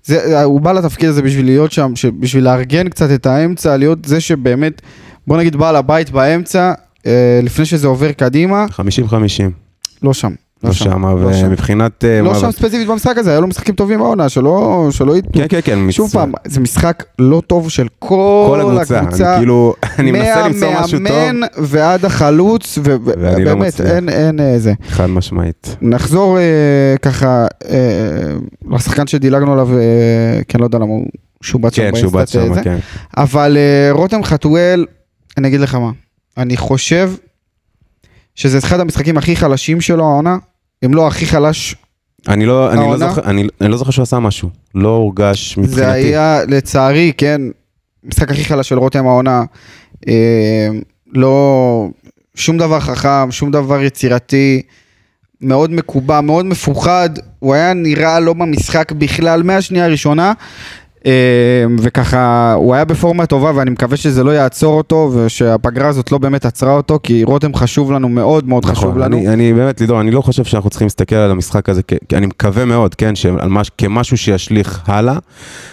[0.04, 4.20] זה, הוא בא לתפקיד הזה בשביל להיות שם, בשביל לארגן קצת את האמצע, להיות זה
[4.20, 4.82] שבאמת,
[5.26, 6.72] בוא נגיד בעל הבית באמצע,
[7.06, 8.72] אה, לפני שזה עובר קדימה, 50-50,
[10.02, 10.30] לא שם.
[10.64, 11.46] לא שם, לא שם.
[11.46, 12.04] ומבחינת...
[12.04, 15.32] אה, לא שם ספציפית במשחק הזה, היו לו משחקים טובים בעונה, שלא, שלא יתנו.
[15.32, 15.90] כן, כן, כן.
[15.90, 20.68] שוב פעם, זה משחק לא טוב של כל, כל הקבוצה, אני כאילו, אני מנסה למצוא
[20.80, 23.90] משהו טוב, מהמאמן ועד החלוץ, לא ובאמת, מצליח.
[23.90, 24.72] אין, אין אה, זה.
[24.88, 25.76] חד משמעית.
[25.82, 26.38] נחזור
[27.02, 27.46] ככה
[28.70, 29.68] לשחקן שדילגנו עליו,
[30.48, 31.06] כי אני לא יודע למה הוא
[31.42, 32.62] שובץ שם כן, בת באינסטאט, אה, שם.
[32.62, 32.78] כן.
[33.16, 33.56] אבל
[33.90, 34.84] רותם חתואל,
[35.38, 35.90] אני אגיד לך מה,
[36.36, 37.12] אני חושב
[38.34, 40.36] שזה אחד המשחקים הכי חלשים שלו העונה,
[40.84, 41.74] אם לא הכי חלש,
[42.28, 43.08] אני לא, אני לא העונה?
[43.08, 44.48] זוכר, אני, אני לא זוכר שהוא עשה משהו.
[44.74, 45.76] לא הורגש מבחינתי.
[45.76, 47.40] זה היה לצערי, כן,
[48.04, 49.44] המשחק הכי חלש של רותם העונה,
[50.08, 50.68] אה,
[51.12, 51.88] לא,
[52.34, 54.62] שום דבר חכם, שום דבר יצירתי,
[55.40, 60.32] מאוד מקובע, מאוד מפוחד, הוא היה נראה לא במשחק בכלל מהשנייה הראשונה,
[61.78, 66.44] וככה, הוא היה בפורמה טובה ואני מקווה שזה לא יעצור אותו ושהפגרה הזאת לא באמת
[66.44, 69.16] עצרה אותו, כי רותם חשוב לנו, מאוד מאוד חשוב נכון, לנו.
[69.16, 72.16] אני, אני באמת, לידור, אני לא חושב שאנחנו צריכים להסתכל על המשחק הזה, כ- כי
[72.16, 75.16] אני מקווה מאוד, כן, שעל מש, כמשהו שישליך הלאה.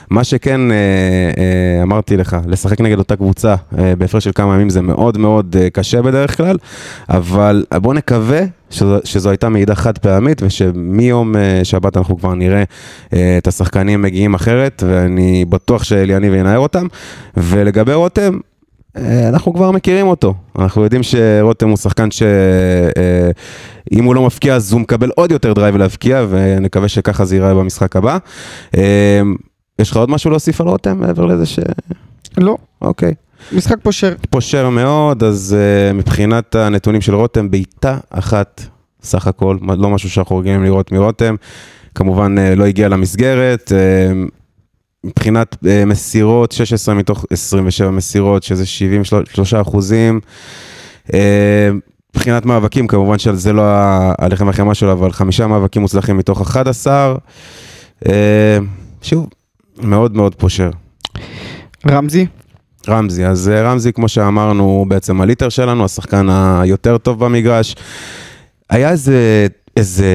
[0.09, 4.69] מה שכן, אה, אה, אמרתי לך, לשחק נגד אותה קבוצה אה, בהפרש של כמה ימים
[4.69, 6.57] זה מאוד מאוד אה, קשה בדרך כלל,
[7.09, 12.63] אבל בוא נקווה שזו, שזו הייתה מעידה חד פעמית, ושמיום אה, שבת אנחנו כבר נראה
[13.13, 16.88] אה, את השחקנים מגיעים אחרת, ואני בטוח שאליניב ינער אותם.
[17.38, 18.38] ולגבי רותם,
[18.97, 20.34] אה, אנחנו כבר מכירים אותו.
[20.60, 25.77] אנחנו יודעים שרותם הוא שחקן שאם הוא לא מבקיע אז הוא מקבל עוד יותר drive
[25.77, 28.17] להבקיע, ונקווה שככה זה ייראה במשחק הבא.
[29.80, 31.60] יש לך עוד משהו להוסיף על רותם מעבר לזה ש...
[32.38, 33.13] לא, אוקיי.
[33.52, 34.13] משחק פושר.
[34.30, 38.62] פושר מאוד, אז uh, מבחינת הנתונים של רותם, בעיטה אחת
[39.02, 41.36] סך הכל, לא משהו שאנחנו רגילים לראות מרותם.
[41.95, 43.71] כמובן uh, לא הגיע למסגרת.
[43.71, 44.30] Uh,
[45.04, 50.19] מבחינת uh, מסירות, 16 מתוך 27 מסירות, שזה 73 אחוזים.
[51.08, 51.13] Uh,
[52.17, 53.63] מבחינת מאבקים, כמובן שזה לא
[54.19, 57.15] הלחם והחמאה שלו, אבל חמישה מאבקים מוצלחים מתוך 11.
[58.08, 58.58] אה,
[59.02, 59.28] שוב,
[59.78, 60.69] מאוד מאוד פושר.
[61.88, 62.26] רמזי?
[62.89, 67.76] רמזי, אז אה, רמזי, כמו שאמרנו, הוא בעצם הליטר שלנו, השחקן היותר טוב במגרש.
[68.69, 69.47] היה איזה,
[69.78, 70.06] איזה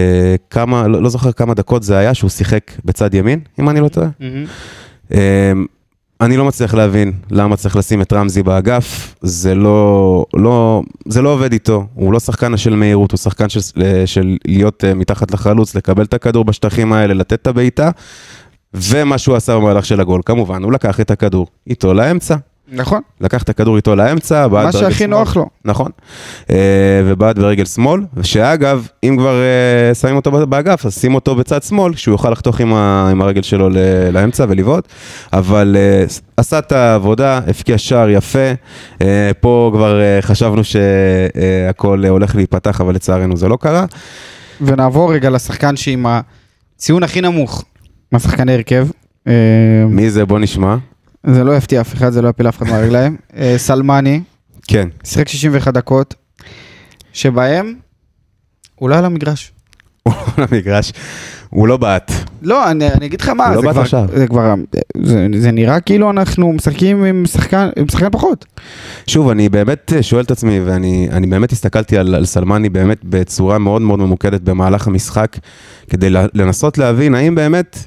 [0.51, 3.89] כמה, לא, לא זוכר כמה דקות זה היה, שהוא שיחק בצד ימין, אם אני לא
[3.89, 4.09] טועה.
[5.11, 5.67] אמ,
[6.21, 11.29] אני לא מצליח להבין למה צריך לשים את רמזי באגף, זה לא, לא, זה לא
[11.29, 13.61] עובד איתו, הוא לא שחקן של מהירות, הוא שחקן של,
[14.07, 17.91] של להיות אה, מתחת לחלוץ, לקבל את הכדור בשטחים האלה, לתת את הבעיטה,
[18.75, 22.37] ומה שהוא עשה במהלך של הגול, כמובן, הוא לקח את הכדור איתו לאמצע.
[22.73, 23.01] נכון.
[23.21, 25.11] לקח את הכדור איתו לאמצע, בעט מה ברגל שהכי שמאל.
[25.11, 25.47] נוח לו.
[25.65, 25.91] נכון.
[26.51, 26.57] אה,
[27.05, 31.95] ובעט ברגל שמאל, שאגב, אם כבר אה, שמים אותו באגף, אז שים אותו בצד שמאל,
[31.95, 33.69] שהוא יוכל לחתוך עם, ה, עם הרגל שלו
[34.13, 34.89] לאמצע ולבעוט.
[35.33, 36.05] אבל אה,
[36.37, 38.53] עשה את העבודה, הבקיע שער יפה.
[39.41, 43.85] פה כבר חשבנו שהכל הולך להיפתח, אבל לצערנו זה לא קרה.
[44.61, 47.65] ונעבור רגע לשחקן שעם הציון הכי נמוך
[48.13, 48.87] מהשחקני הרכב.
[49.89, 50.25] מי זה?
[50.25, 50.77] בוא נשמע.
[51.27, 53.17] זה לא יפתיע אף אחד, זה לא יפיל אף אחד מהרגליים.
[53.37, 54.21] אה, סלמני,
[54.67, 54.89] כן.
[55.05, 56.15] שיחק 61 דקות,
[57.13, 57.75] שבהם
[58.75, 59.53] הוא לא על המגרש.
[60.03, 60.93] הוא למגרש,
[61.51, 62.13] הוא לא בעט.
[62.43, 64.07] לא, אני, אני אגיד לך מה, לא זה, בעט כבר.
[64.17, 64.55] זה כבר,
[65.03, 68.45] זה, זה נראה כאילו אנחנו משחקים עם שחקן, עם שחקן פחות.
[69.07, 72.99] שוב, אני באמת אה, שואל את עצמי, ואני אני באמת הסתכלתי על, על סלמני באמת
[73.05, 75.37] בצורה מאוד מאוד ממוקדת במהלך המשחק,
[75.91, 77.79] כדי לנסות להבין האם באמת,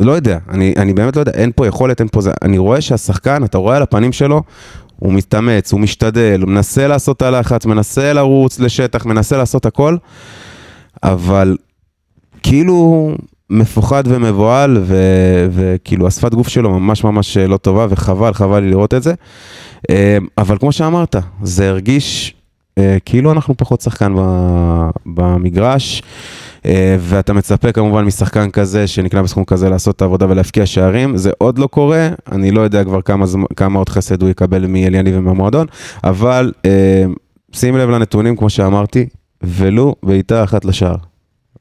[0.00, 2.80] לא יודע, אני, אני באמת לא יודע, אין פה יכולת, אין פה זה, אני רואה
[2.80, 4.42] שהשחקן, אתה רואה על הפנים שלו,
[4.96, 9.96] הוא מתאמץ, הוא משתדל, הוא מנסה לעשות את הלחץ, מנסה לרוץ לשטח, מנסה לעשות הכל,
[11.02, 11.56] אבל
[12.42, 13.10] כאילו
[13.50, 18.94] מפוחד ומבוהל, ו- וכאילו השפת גוף שלו ממש ממש לא טובה, וחבל, חבל לי לראות
[18.94, 19.14] את זה.
[19.90, 22.34] אה, אבל כמו שאמרת, זה הרגיש
[22.78, 24.14] אה, כאילו אנחנו פחות שחקן
[25.06, 26.02] במגרש,
[27.00, 31.58] ואתה מצפה כמובן משחקן כזה שנקנה בסכום כזה לעשות את העבודה ולהבקיע שערים, זה עוד
[31.58, 35.66] לא קורה, אני לא יודע כבר כמה, כמה עוד חסד הוא יקבל מאליאני ומהמועדון,
[36.04, 37.04] אבל אה,
[37.52, 39.06] שים לב לנתונים כמו שאמרתי,
[39.42, 40.96] ולו בעיטה אחת לשער,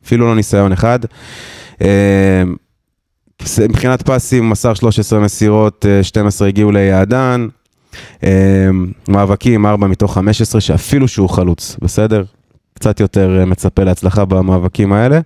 [0.06, 1.00] אפילו לא ניסיון אחד.
[1.82, 2.44] אה,
[3.70, 7.48] מבחינת פסים, מסר 13 מסירות, אה, 12 הגיעו ליעדן.
[8.24, 8.70] אה,
[9.08, 12.24] מאבקים, 4 מתוך 15, שאפילו שהוא חלוץ, בסדר?
[12.78, 15.20] קצת יותר אה, מצפה להצלחה במאבקים האלה.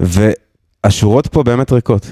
[0.00, 2.10] והשורות פה באמת ריקות.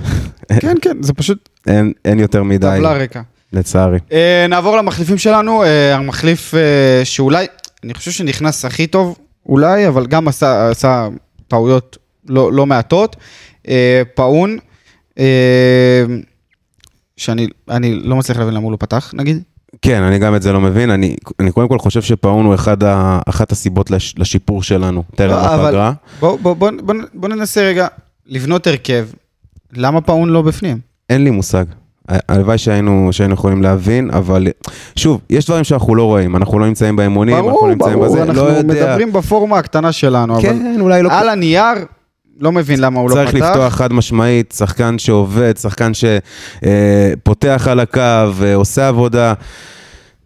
[0.60, 3.22] כן, כן, זה פשוט אין, אין יותר מדי, טבלה ריקה.
[3.52, 3.98] לצערי.
[4.12, 7.46] אה, נעבור למחליפים שלנו, אה, המחליף אה, שאולי,
[7.84, 11.08] אני חושב שנכנס הכי טוב, אולי, אבל גם עשה, עשה
[11.48, 13.16] טעויות לא, לא מעטות.
[13.68, 14.58] אה, פאון,
[15.18, 16.04] אה,
[17.16, 19.42] שאני אני לא מצליח להבין למה הוא לא פתח, נגיד.
[19.82, 20.90] כן, אני גם את זה לא מבין.
[20.90, 25.30] אני, אני קודם כל חושב שפאון הוא אחד ה, אחת הסיבות לש, לשיפור שלנו, טרם
[25.30, 25.92] לא, אבל- הפגרה.
[26.20, 27.86] בוא, בוא, בוא, בוא, בוא ננסה רגע
[28.26, 29.06] לבנות הרכב.
[29.72, 30.78] למה פאון לא בפנים?
[31.10, 31.64] אין לי מושג.
[32.28, 34.46] הלוואי שהיינו, שהיינו יכולים להבין, אבל
[34.96, 38.06] שוב, יש דברים שאנחנו לא רואים, אנחנו לא נמצאים באימונים, אנחנו ברור, לא נמצאים ברור,
[38.06, 38.62] בזה, אנחנו לא יודע.
[38.74, 41.12] מדברים בפורמה הקטנה שלנו, אבל כן, אולי לא...
[41.12, 41.64] על הנייר,
[42.40, 43.50] לא מבין למה הוא לא צריך פתח.
[43.50, 49.34] לפתוח חד משמעית, שחקן שעובד, שחקן שפותח על הקו, עושה עבודה,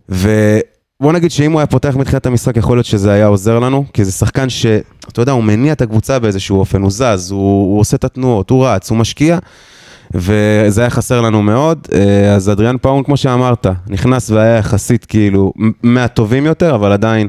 [0.08, 4.04] ובוא נגיד שאם הוא היה פותח מתחילת המשחק, יכול להיות שזה היה עוזר לנו, כי
[4.04, 7.96] זה שחקן שאתה יודע, הוא מניע את הקבוצה באיזשהו אופן, הוא זז, הוא, הוא עושה
[7.96, 9.38] את התנועות, הוא רץ, הוא משקיע,
[10.14, 11.88] וזה היה חסר לנו מאוד.
[11.92, 17.28] אה, אז אדריאן פאון, כמו שאמרת, נכנס והיה יחסית כאילו מהטובים יותר, אבל עדיין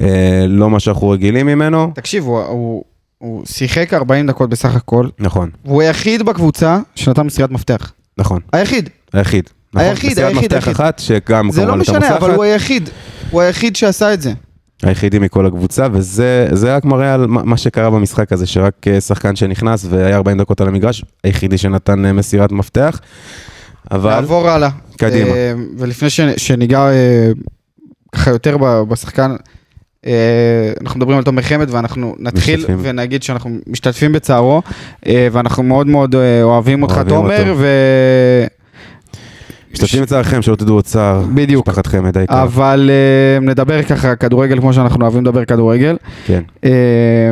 [0.00, 1.90] אה, לא מה שאנחנו רגילים ממנו.
[1.94, 2.84] תקשיב, הוא, הוא,
[3.18, 7.92] הוא שיחק 40 דקות בסך הכל, נכון, והוא היחיד בקבוצה שנתן מסירת מפתח.
[8.18, 8.40] נכון.
[8.52, 8.90] היחיד.
[9.12, 9.50] היחיד.
[9.74, 10.72] נכון, היחיד, מסירת היחיד, מפתח היחיד.
[10.74, 12.34] אחת, שגם זה לא משנה, אבל.
[12.34, 12.90] הוא היחיד.
[13.30, 14.32] הוא היחיד שעשה את זה.
[14.82, 19.36] היחידי מכל הקבוצה, וזה זה רק מראה על מה שקרה במשחק הזה, שרק אה, שחקן
[19.36, 23.00] שנכנס והיה 40 דקות על המגרש, היחידי שנתן אה, מסירת מפתח.
[23.90, 24.70] אבל, נעבור הלאה.
[24.98, 25.30] קדימה.
[25.30, 26.88] אה, ולפני שניגע
[28.12, 28.56] ככה יותר
[28.88, 29.36] בשחקן,
[30.80, 32.78] אנחנו מדברים על תומר חמד ואנחנו נתחיל משתתפים.
[32.82, 34.62] ונגיד שאנחנו משתתפים בצערו,
[35.06, 37.54] אה, ואנחנו מאוד מאוד אה, אוהבים אותך תומר.
[37.56, 37.66] ו...
[39.72, 41.22] משתתפים בצערכם, שלא תדעו עוד צער.
[41.34, 41.68] בדיוק.
[41.68, 42.42] משפחת חמד היקר.
[42.42, 45.96] אבל אה, נדבר ככה כדורגל כמו שאנחנו אוהבים לדבר כדורגל.
[46.26, 46.42] כן.
[46.64, 46.70] אה,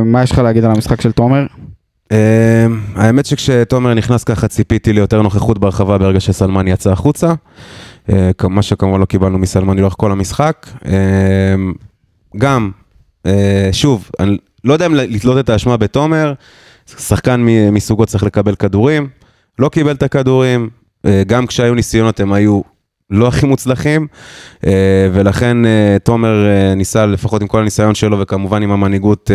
[0.05, 1.47] מה יש לך להגיד על המשחק של תומר?
[2.13, 7.33] אה, האמת שכשתומר נכנס ככה ציפיתי ליותר נוכחות ברחבה ברגע שסלמני יצא החוצה.
[8.13, 10.67] אה, מה שכמובן לא קיבלנו מסלמני לאורך כל המשחק.
[10.87, 10.93] אה,
[12.37, 12.71] גם,
[13.27, 16.33] אה, שוב, אני לא יודע אם לתלות את האשמה בתומר,
[16.99, 19.09] שחקן מסוגו צריך לקבל כדורים,
[19.59, 20.69] לא קיבל את הכדורים,
[21.07, 22.61] אה, גם כשהיו ניסיונות הם היו
[23.11, 24.07] לא הכי מוצלחים,
[24.67, 25.57] אה, ולכן
[26.05, 29.31] תומר ניסה לפחות עם כל הניסיון שלו וכמובן עם המנהיגות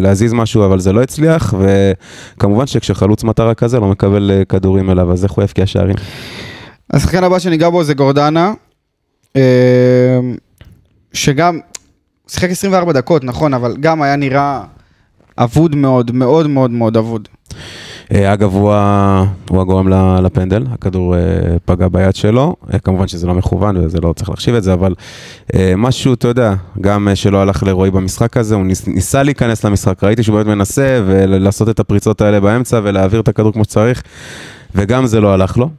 [0.00, 1.54] להזיז משהו, אבל זה לא הצליח,
[2.36, 5.96] וכמובן שכשחלוץ מטרה כזה לא מקבל כדורים אליו, אז איך הוא יבקיע שערים?
[6.92, 8.52] השחקן הבא שניגע בו זה גורדנה,
[11.12, 11.60] שגם,
[12.28, 14.62] שיחק 24 דקות, נכון, אבל גם היה נראה
[15.38, 17.28] אבוד מאוד, מאוד מאוד מאוד אבוד.
[18.14, 19.24] אה, אגב, הוא, ה...
[19.50, 19.88] הוא הגורם
[20.22, 21.20] לפנדל, הכדור אה,
[21.64, 24.94] פגע ביד שלו, אה, כמובן שזה לא מכוון וזה לא צריך להחשיב את זה, אבל
[25.76, 30.22] משהו, אתה יודע, גם שלא הלך לרועי במשחק הזה, הוא ניס, ניסה להיכנס למשחק, ראיתי
[30.22, 34.02] שהוא באמת מנסה ולעשות את הפריצות האלה באמצע ולהעביר את הכדור כמו שצריך,
[34.74, 35.70] וגם זה לא הלך לו.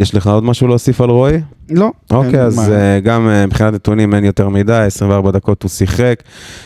[0.00, 1.40] אה, יש לך עוד משהו להוסיף על רועי?
[1.70, 1.90] לא.
[2.10, 2.72] אוקיי, אז מה.
[2.72, 6.22] אה, גם אה, מבחינת נתונים אין יותר מדי, 24 דקות הוא שיחק,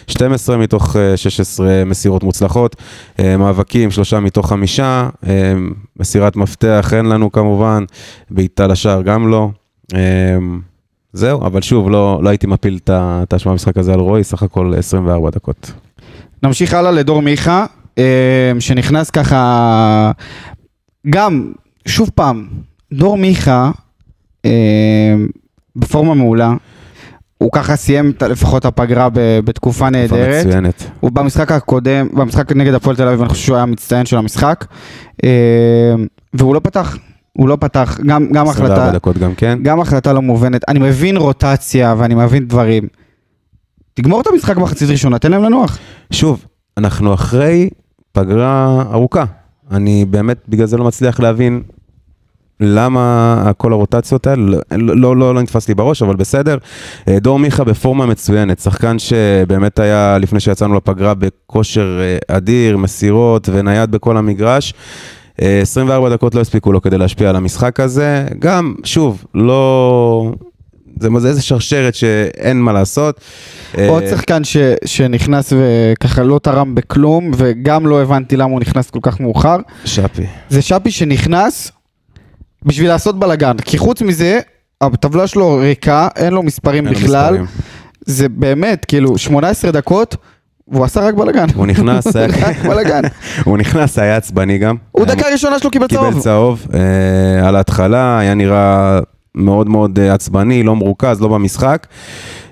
[0.06, 2.76] 12 מתוך אה, 16 מסירות מוצלחות,
[3.18, 5.52] אה, מאבקים, שלושה מתוך חמישה, אה,
[6.00, 7.84] מסירת מפתח אין לנו כמובן,
[8.30, 9.48] בעיטה לשער גם לא.
[9.94, 10.36] אה,
[11.12, 14.74] זהו, אבל שוב, לא, לא הייתי מפיל את האשמה במשחק הזה על רועי, סך הכל
[14.78, 15.72] 24 דקות.
[16.42, 17.66] נמשיך הלאה לדור מיכה,
[17.98, 20.12] אה, שנכנס ככה,
[21.10, 21.52] גם,
[21.86, 22.46] שוב פעם,
[22.92, 23.70] דור מיכה,
[24.44, 25.14] אה,
[25.76, 26.54] בפורמה מעולה,
[27.38, 30.46] הוא ככה סיים לפחות הפגרה ב- בתקופה נהדרת.
[30.46, 30.90] מצוינת.
[31.00, 34.64] הוא במשחק הקודם, במשחק נגד הפועל תל אביב, אני חושב שהוא היה המצטיין של המשחק.
[35.24, 35.94] אה,
[36.34, 36.96] והוא לא פתח,
[37.32, 39.58] הוא לא פתח, גם, גם 24 החלטה, דקות גם כן.
[39.62, 40.68] גם החלטה לא מובנת.
[40.68, 42.88] אני מבין רוטציה ואני מבין דברים.
[43.94, 45.78] תגמור את המשחק מחצית ראשונה, תן להם לנוח.
[46.12, 46.44] שוב,
[46.76, 47.70] אנחנו אחרי
[48.12, 49.24] פגרה ארוכה.
[49.70, 51.62] אני באמת בגלל זה לא מצליח להבין
[52.62, 56.58] למה כל הרוטציות האלה, לא, לא, לא, לא נתפס לי בראש, אבל בסדר.
[57.08, 63.48] אה, דור מיכה בפורמה מצוינת, שחקן שבאמת היה לפני שיצאנו לפגרה בכושר אה, אדיר, מסירות
[63.52, 64.74] ונייד בכל המגרש.
[65.42, 68.24] אה, 24 דקות לא הספיקו לו כדי להשפיע על המשחק הזה.
[68.38, 70.32] גם, שוב, לא...
[71.00, 73.20] זה, זה איזה שרשרת שאין מה לעשות.
[73.88, 78.90] עוד אה, שחקן ש, שנכנס וככה לא תרם בכלום, וגם לא הבנתי למה הוא נכנס
[78.90, 79.56] כל כך מאוחר.
[79.84, 80.26] שפי.
[80.48, 81.72] זה שפי שנכנס
[82.64, 83.56] בשביל לעשות בלאגן.
[83.64, 84.40] כי חוץ מזה,
[84.80, 87.30] הטבלה שלו ריקה, אין לו מספרים אין בכלל.
[87.32, 87.46] מספרים.
[88.06, 90.16] זה באמת, כאילו, 18 דקות,
[90.68, 91.46] והוא עשה רק בלאגן.
[91.54, 93.02] הוא נכנס, היה- רק בלאגן.
[93.44, 94.76] הוא נכנס, היה עצבני גם.
[94.92, 96.20] הוא היה- דקה ראשונה שלו קיבל קיבל צהוב.
[96.22, 98.98] צהוב אה, על ההתחלה, היה נראה
[99.34, 101.86] מאוד מאוד אה, עצבני, לא מרוכז, לא במשחק.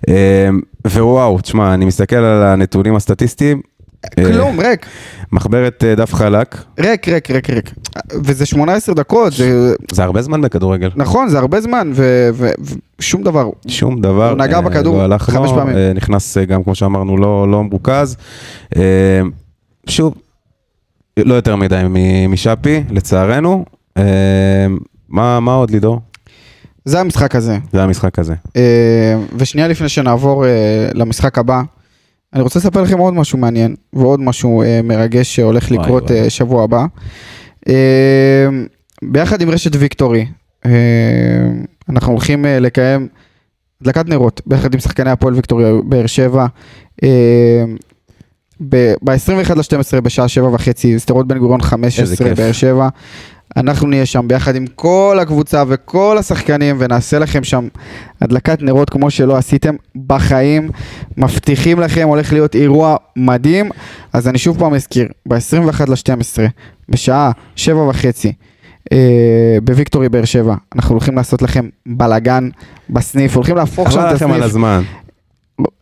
[0.09, 0.49] אה,
[0.87, 3.61] ווואו, תשמע, אני מסתכל על הנתונים הסטטיסטיים.
[4.05, 4.87] אה, כלום, ריק.
[5.33, 7.71] מחברת אה, דף חלק, ריק, ריק, ריק, ריק.
[8.13, 9.75] וזה 18 דקות, זה...
[9.93, 10.91] זה הרבה זמן בכדורגל.
[10.97, 11.93] נכון, זה הרבה זמן,
[12.99, 13.51] ושום דבר.
[13.67, 15.77] שום דבר, הוא נגע אה, בכדור לא הלך חמש לו, פעמים.
[15.77, 18.17] אה, נכנס גם כמו שאמרנו לא, לא מרוכז.
[18.77, 19.21] אה,
[19.87, 20.15] שוב,
[21.17, 21.83] לא יותר מדי
[22.29, 23.65] משאפי, לצערנו.
[23.97, 24.05] אה,
[25.09, 26.01] מה, מה עוד לידור?
[26.85, 27.59] זה המשחק הזה.
[27.73, 28.35] זה המשחק הזה.
[28.57, 30.51] אה, ושנייה לפני שנעבור אה,
[30.95, 31.63] למשחק הבא,
[32.35, 36.21] אני רוצה לספר לכם עוד משהו מעניין, ועוד משהו אה, מרגש שהולך וואי, לקרות וואי.
[36.21, 36.87] אה, שבוע הבא.
[37.69, 38.49] אה,
[39.03, 40.27] ביחד עם רשת ויקטורי,
[40.67, 40.71] אה,
[41.89, 43.09] אנחנו הולכים אה, לקיים
[43.81, 46.47] הדלקת נרות, ביחד עם שחקני הפועל ויקטורי באר שבע.
[48.61, 52.39] ב-21 ל-12 בשעה שבע וחצי, שדרות בן גוריון 15 כיף.
[52.39, 52.89] באר שבע.
[53.57, 57.69] אנחנו נהיה שם ביחד עם כל הקבוצה וכל השחקנים ונעשה לכם שם
[58.21, 59.75] הדלקת נרות כמו שלא עשיתם
[60.07, 60.71] בחיים.
[61.17, 63.71] מבטיחים לכם, הולך להיות אירוע מדהים.
[64.13, 66.51] אז אני שוב פעם אזכיר, ב-21 ל-12
[66.89, 68.33] בשעה שבע וחצי
[68.93, 72.49] אה, בוויקטורי באר שבע, אנחנו הולכים לעשות לכם בלאגן
[72.91, 74.45] בסניף, הולכים להפוך שם חבל את לכם על הסניף.
[74.45, 74.83] הזמן.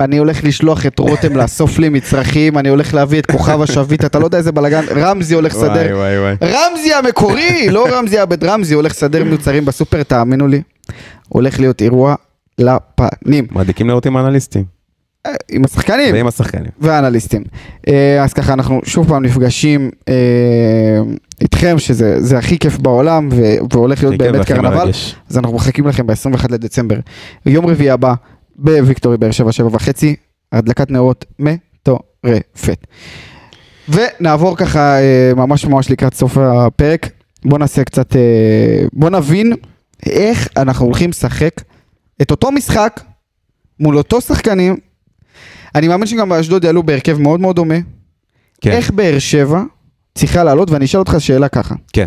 [0.01, 4.19] אני הולך לשלוח את רותם לאסוף לי מצרכים, אני הולך להביא את כוכב השביט, אתה
[4.19, 5.97] לא יודע איזה בלאגן, רמזי הולך לסדר.
[6.43, 10.62] רמזי המקורי, לא רמזי הבית רמזי, הולך לסדר מוצרים בסופר, תאמינו לי,
[11.29, 12.14] הולך להיות אירוע
[12.59, 14.79] לפנים, מדליקים לראות עם האנליסטים.
[15.27, 16.71] אה, עם השחקנים ועם השחקנים.
[16.81, 17.45] והאנליסטים.
[17.88, 20.14] אה, אז ככה אנחנו שוב פעם נפגשים אה,
[21.41, 24.77] איתכם, שזה זה הכי כיף בעולם, ו- והולך להיות באמת קרנבל.
[24.77, 25.17] מרגש.
[25.31, 26.97] אז אנחנו מחכים לכם ב-21 לדצמבר.
[27.47, 28.14] יום רביעי הבא
[28.59, 30.16] בוויקטורי באר שבע, שבע וחצי,
[30.53, 32.87] הדלקת נרות מטורפת.
[33.88, 37.11] ונעבור ככה אה, ממש ממש לקראת סוף הפרק.
[37.44, 39.53] בואו נעשה קצת, אה, בואו נבין
[40.07, 41.62] איך אנחנו הולכים לשחק
[42.22, 43.01] את אותו משחק
[43.80, 44.76] מול אותו שחקנים.
[45.74, 47.74] אני מאמין שגם באשדוד יעלו בהרכב מאוד מאוד דומה.
[48.61, 49.62] כן, איך באר שבע
[50.14, 51.74] צריכה לעלות, ואני אשאל אותך שאלה ככה.
[51.93, 52.07] כן.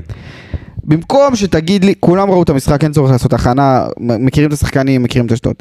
[0.83, 5.25] במקום שתגיד לי, כולם ראו את המשחק, אין צורך לעשות הכנה, מכירים את השחקנים, מכירים
[5.25, 5.55] את אשדוד.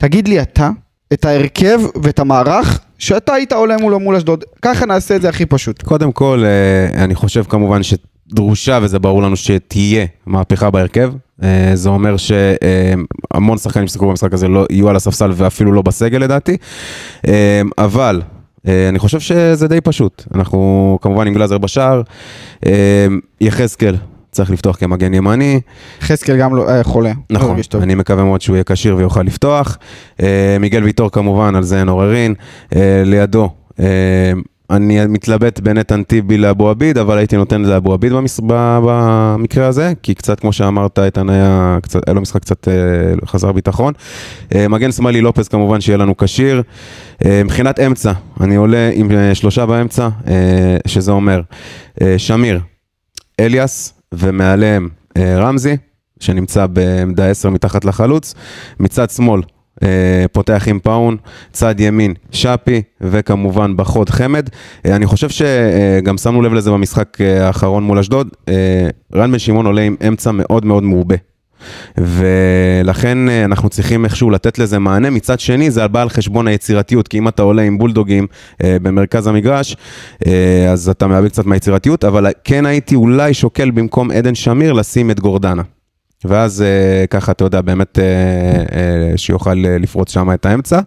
[0.00, 0.70] תגיד לי אתה,
[1.12, 4.44] את ההרכב ואת המערך שאתה היית עולה מולו מול אשדוד.
[4.62, 5.82] ככה נעשה את זה הכי פשוט.
[5.82, 7.80] קודם כל, אה, אני חושב כמובן
[8.28, 11.12] דרושה, וזה ברור לנו שתהיה מהפכה בהרכב.
[11.42, 16.18] אה, זה אומר שהמון שחקנים ששיחקו במשחק הזה לא יהיו על הספסל ואפילו לא בסגל
[16.18, 16.56] לדעתי.
[17.28, 18.22] אה, אבל
[18.68, 20.24] אני חושב שזה די פשוט.
[20.34, 22.02] אנחנו כמובן עם גלאזר בשער,
[23.40, 23.96] יחזקאל
[24.32, 25.60] צריך לפתוח כמגן ימני.
[26.00, 27.12] חזקאל גם לא, אה, חולה.
[27.30, 27.82] לא נכון, טוב.
[27.82, 29.78] אני מקווה מאוד שהוא יהיה כשיר ויוכל לפתוח.
[30.22, 32.34] אה, מיגל ויטור כמובן, על זה אין עוררין.
[32.76, 33.50] אה, לידו,
[33.80, 34.32] אה,
[34.70, 38.40] אני מתלבט בין איתן טיבי לאבו עביד, אבל הייתי נותן לאבו עביד במס...
[38.46, 42.74] במקרה הזה, כי קצת כמו שאמרת, איתן היה, קצת, היה לו משחק קצת אה,
[43.26, 43.92] חזר ביטחון.
[44.54, 46.62] אה, מגן שמאלי לופס כמובן שיהיה לנו כשיר.
[47.24, 51.40] אה, מבחינת אמצע, אני עולה עם אה, שלושה באמצע, אה, שזה אומר
[52.02, 52.60] אה, שמיר,
[53.40, 55.76] אליאס ומעליהם אה, רמזי,
[56.20, 58.34] שנמצא בעמדה 10 מתחת לחלוץ.
[58.80, 59.42] מצד שמאל
[59.82, 61.16] אה, פותח עם פאון,
[61.52, 64.48] צד ימין שפי, וכמובן בחוד חמד.
[64.86, 68.28] אה, אני חושב שגם שמנו לב לזה במשחק האחרון מול אשדוד,
[69.14, 71.16] רן בן שמעון עולה עם אמצע מאוד מאוד מעובה.
[71.98, 75.10] ולכן אה, אנחנו צריכים איכשהו לתת לזה מענה.
[75.10, 78.26] מצד שני, זה בא על חשבון היצירתיות, כי אם אתה עולה עם בולדוגים
[78.64, 79.76] אה, במרכז המגרש,
[80.26, 85.10] אה, אז אתה מאבד קצת מהיצירתיות, אבל כן הייתי אולי שוקל במקום עדן שמיר לשים
[85.10, 85.62] את גורדנה.
[86.24, 88.04] ואז אה, ככה, אתה יודע, באמת אה,
[88.72, 90.80] אה, שיוכל אה, לפרוץ שם את האמצע.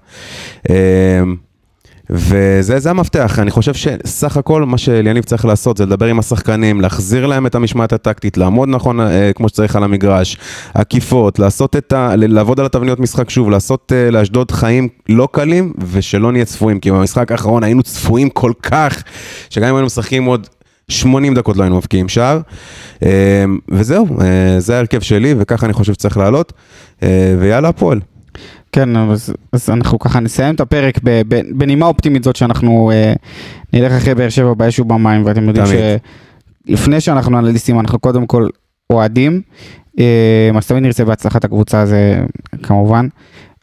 [0.69, 1.21] אה,
[2.09, 6.81] וזה זה המפתח, אני חושב שסך הכל מה שאליניב צריך לעשות זה לדבר עם השחקנים,
[6.81, 10.37] להחזיר להם את המשמעת הטקטית, לעמוד נכון אה, כמו שצריך על המגרש,
[10.73, 12.13] עקיפות, לעשות את ה...
[12.15, 16.91] לעבוד על התבניות משחק שוב, לעשות אה, לאשדוד חיים לא קלים ושלא נהיה צפויים, כי
[16.91, 19.03] במשחק האחרון היינו צפויים כל כך,
[19.49, 20.47] שגם אם היינו משחקים עוד
[20.91, 22.39] 80 דקות לא היינו מבקיעים שער.
[23.03, 26.53] אה, וזהו, אה, זה ההרכב שלי וככה אני חושב שצריך לעלות,
[27.03, 27.99] אה, ויאללה הפועל.
[28.71, 33.13] כן, אז, אז אנחנו ככה נסיים את הפרק ב- ב- בנימה אופטימית זאת שאנחנו אה,
[33.73, 35.79] נלך אחרי באר שבע באש ובמים, ואתם יודעים תמיד.
[36.67, 38.47] שלפני שאנחנו אנליסטים אנחנו קודם כל
[38.89, 39.41] אוהדים,
[39.99, 42.21] אה, אז תמיד נרצה בהצלחת הקבוצה זה
[42.63, 43.07] כמובן.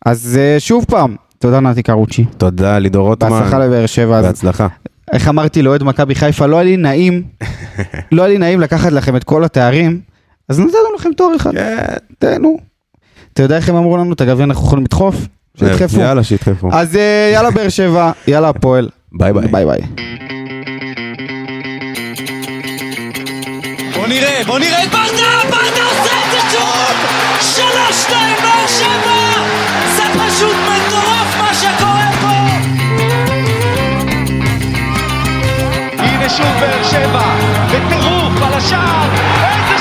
[0.06, 4.18] אז אה, שוב פעם, תודה נתי קרוצ'י, תודה לידור רוטמן, בהצלחה לבאר שבע.
[4.18, 4.66] אז בהצלחה.
[5.12, 7.22] איך אמרתי לאוהד מכבי חיפה, לא היה לי נעים,
[8.12, 10.00] לא היה לי נעים לקחת לכם את כל התארים,
[10.48, 11.76] אז נתנו לכם תואר אחד, כן.
[12.18, 12.58] תהנו.
[13.38, 14.12] אתה יודע איך הם אמרו לנו?
[14.12, 15.14] את הגביע אנחנו יכולים לדחוף?
[15.58, 16.00] שידחפו.
[16.00, 16.68] אה, יאללה, שידחפו.
[16.72, 18.88] אז אה, יאללה באר שבע, יאללה הפועל.
[19.12, 19.48] ביי ביי.
[19.48, 19.80] ביי ביי.
[23.94, 26.96] בוא נראה, בוא נראה את ברדה, ברדה עושה את זה שוב!
[27.40, 29.18] שלוש, שתיים, באר שבע!
[29.96, 32.36] זה פשוט מטורף מה שקורה פה!
[35.98, 37.34] הנה שוב באר שבע,
[37.66, 39.08] בטירוף על השער!
[39.42, 39.77] איזה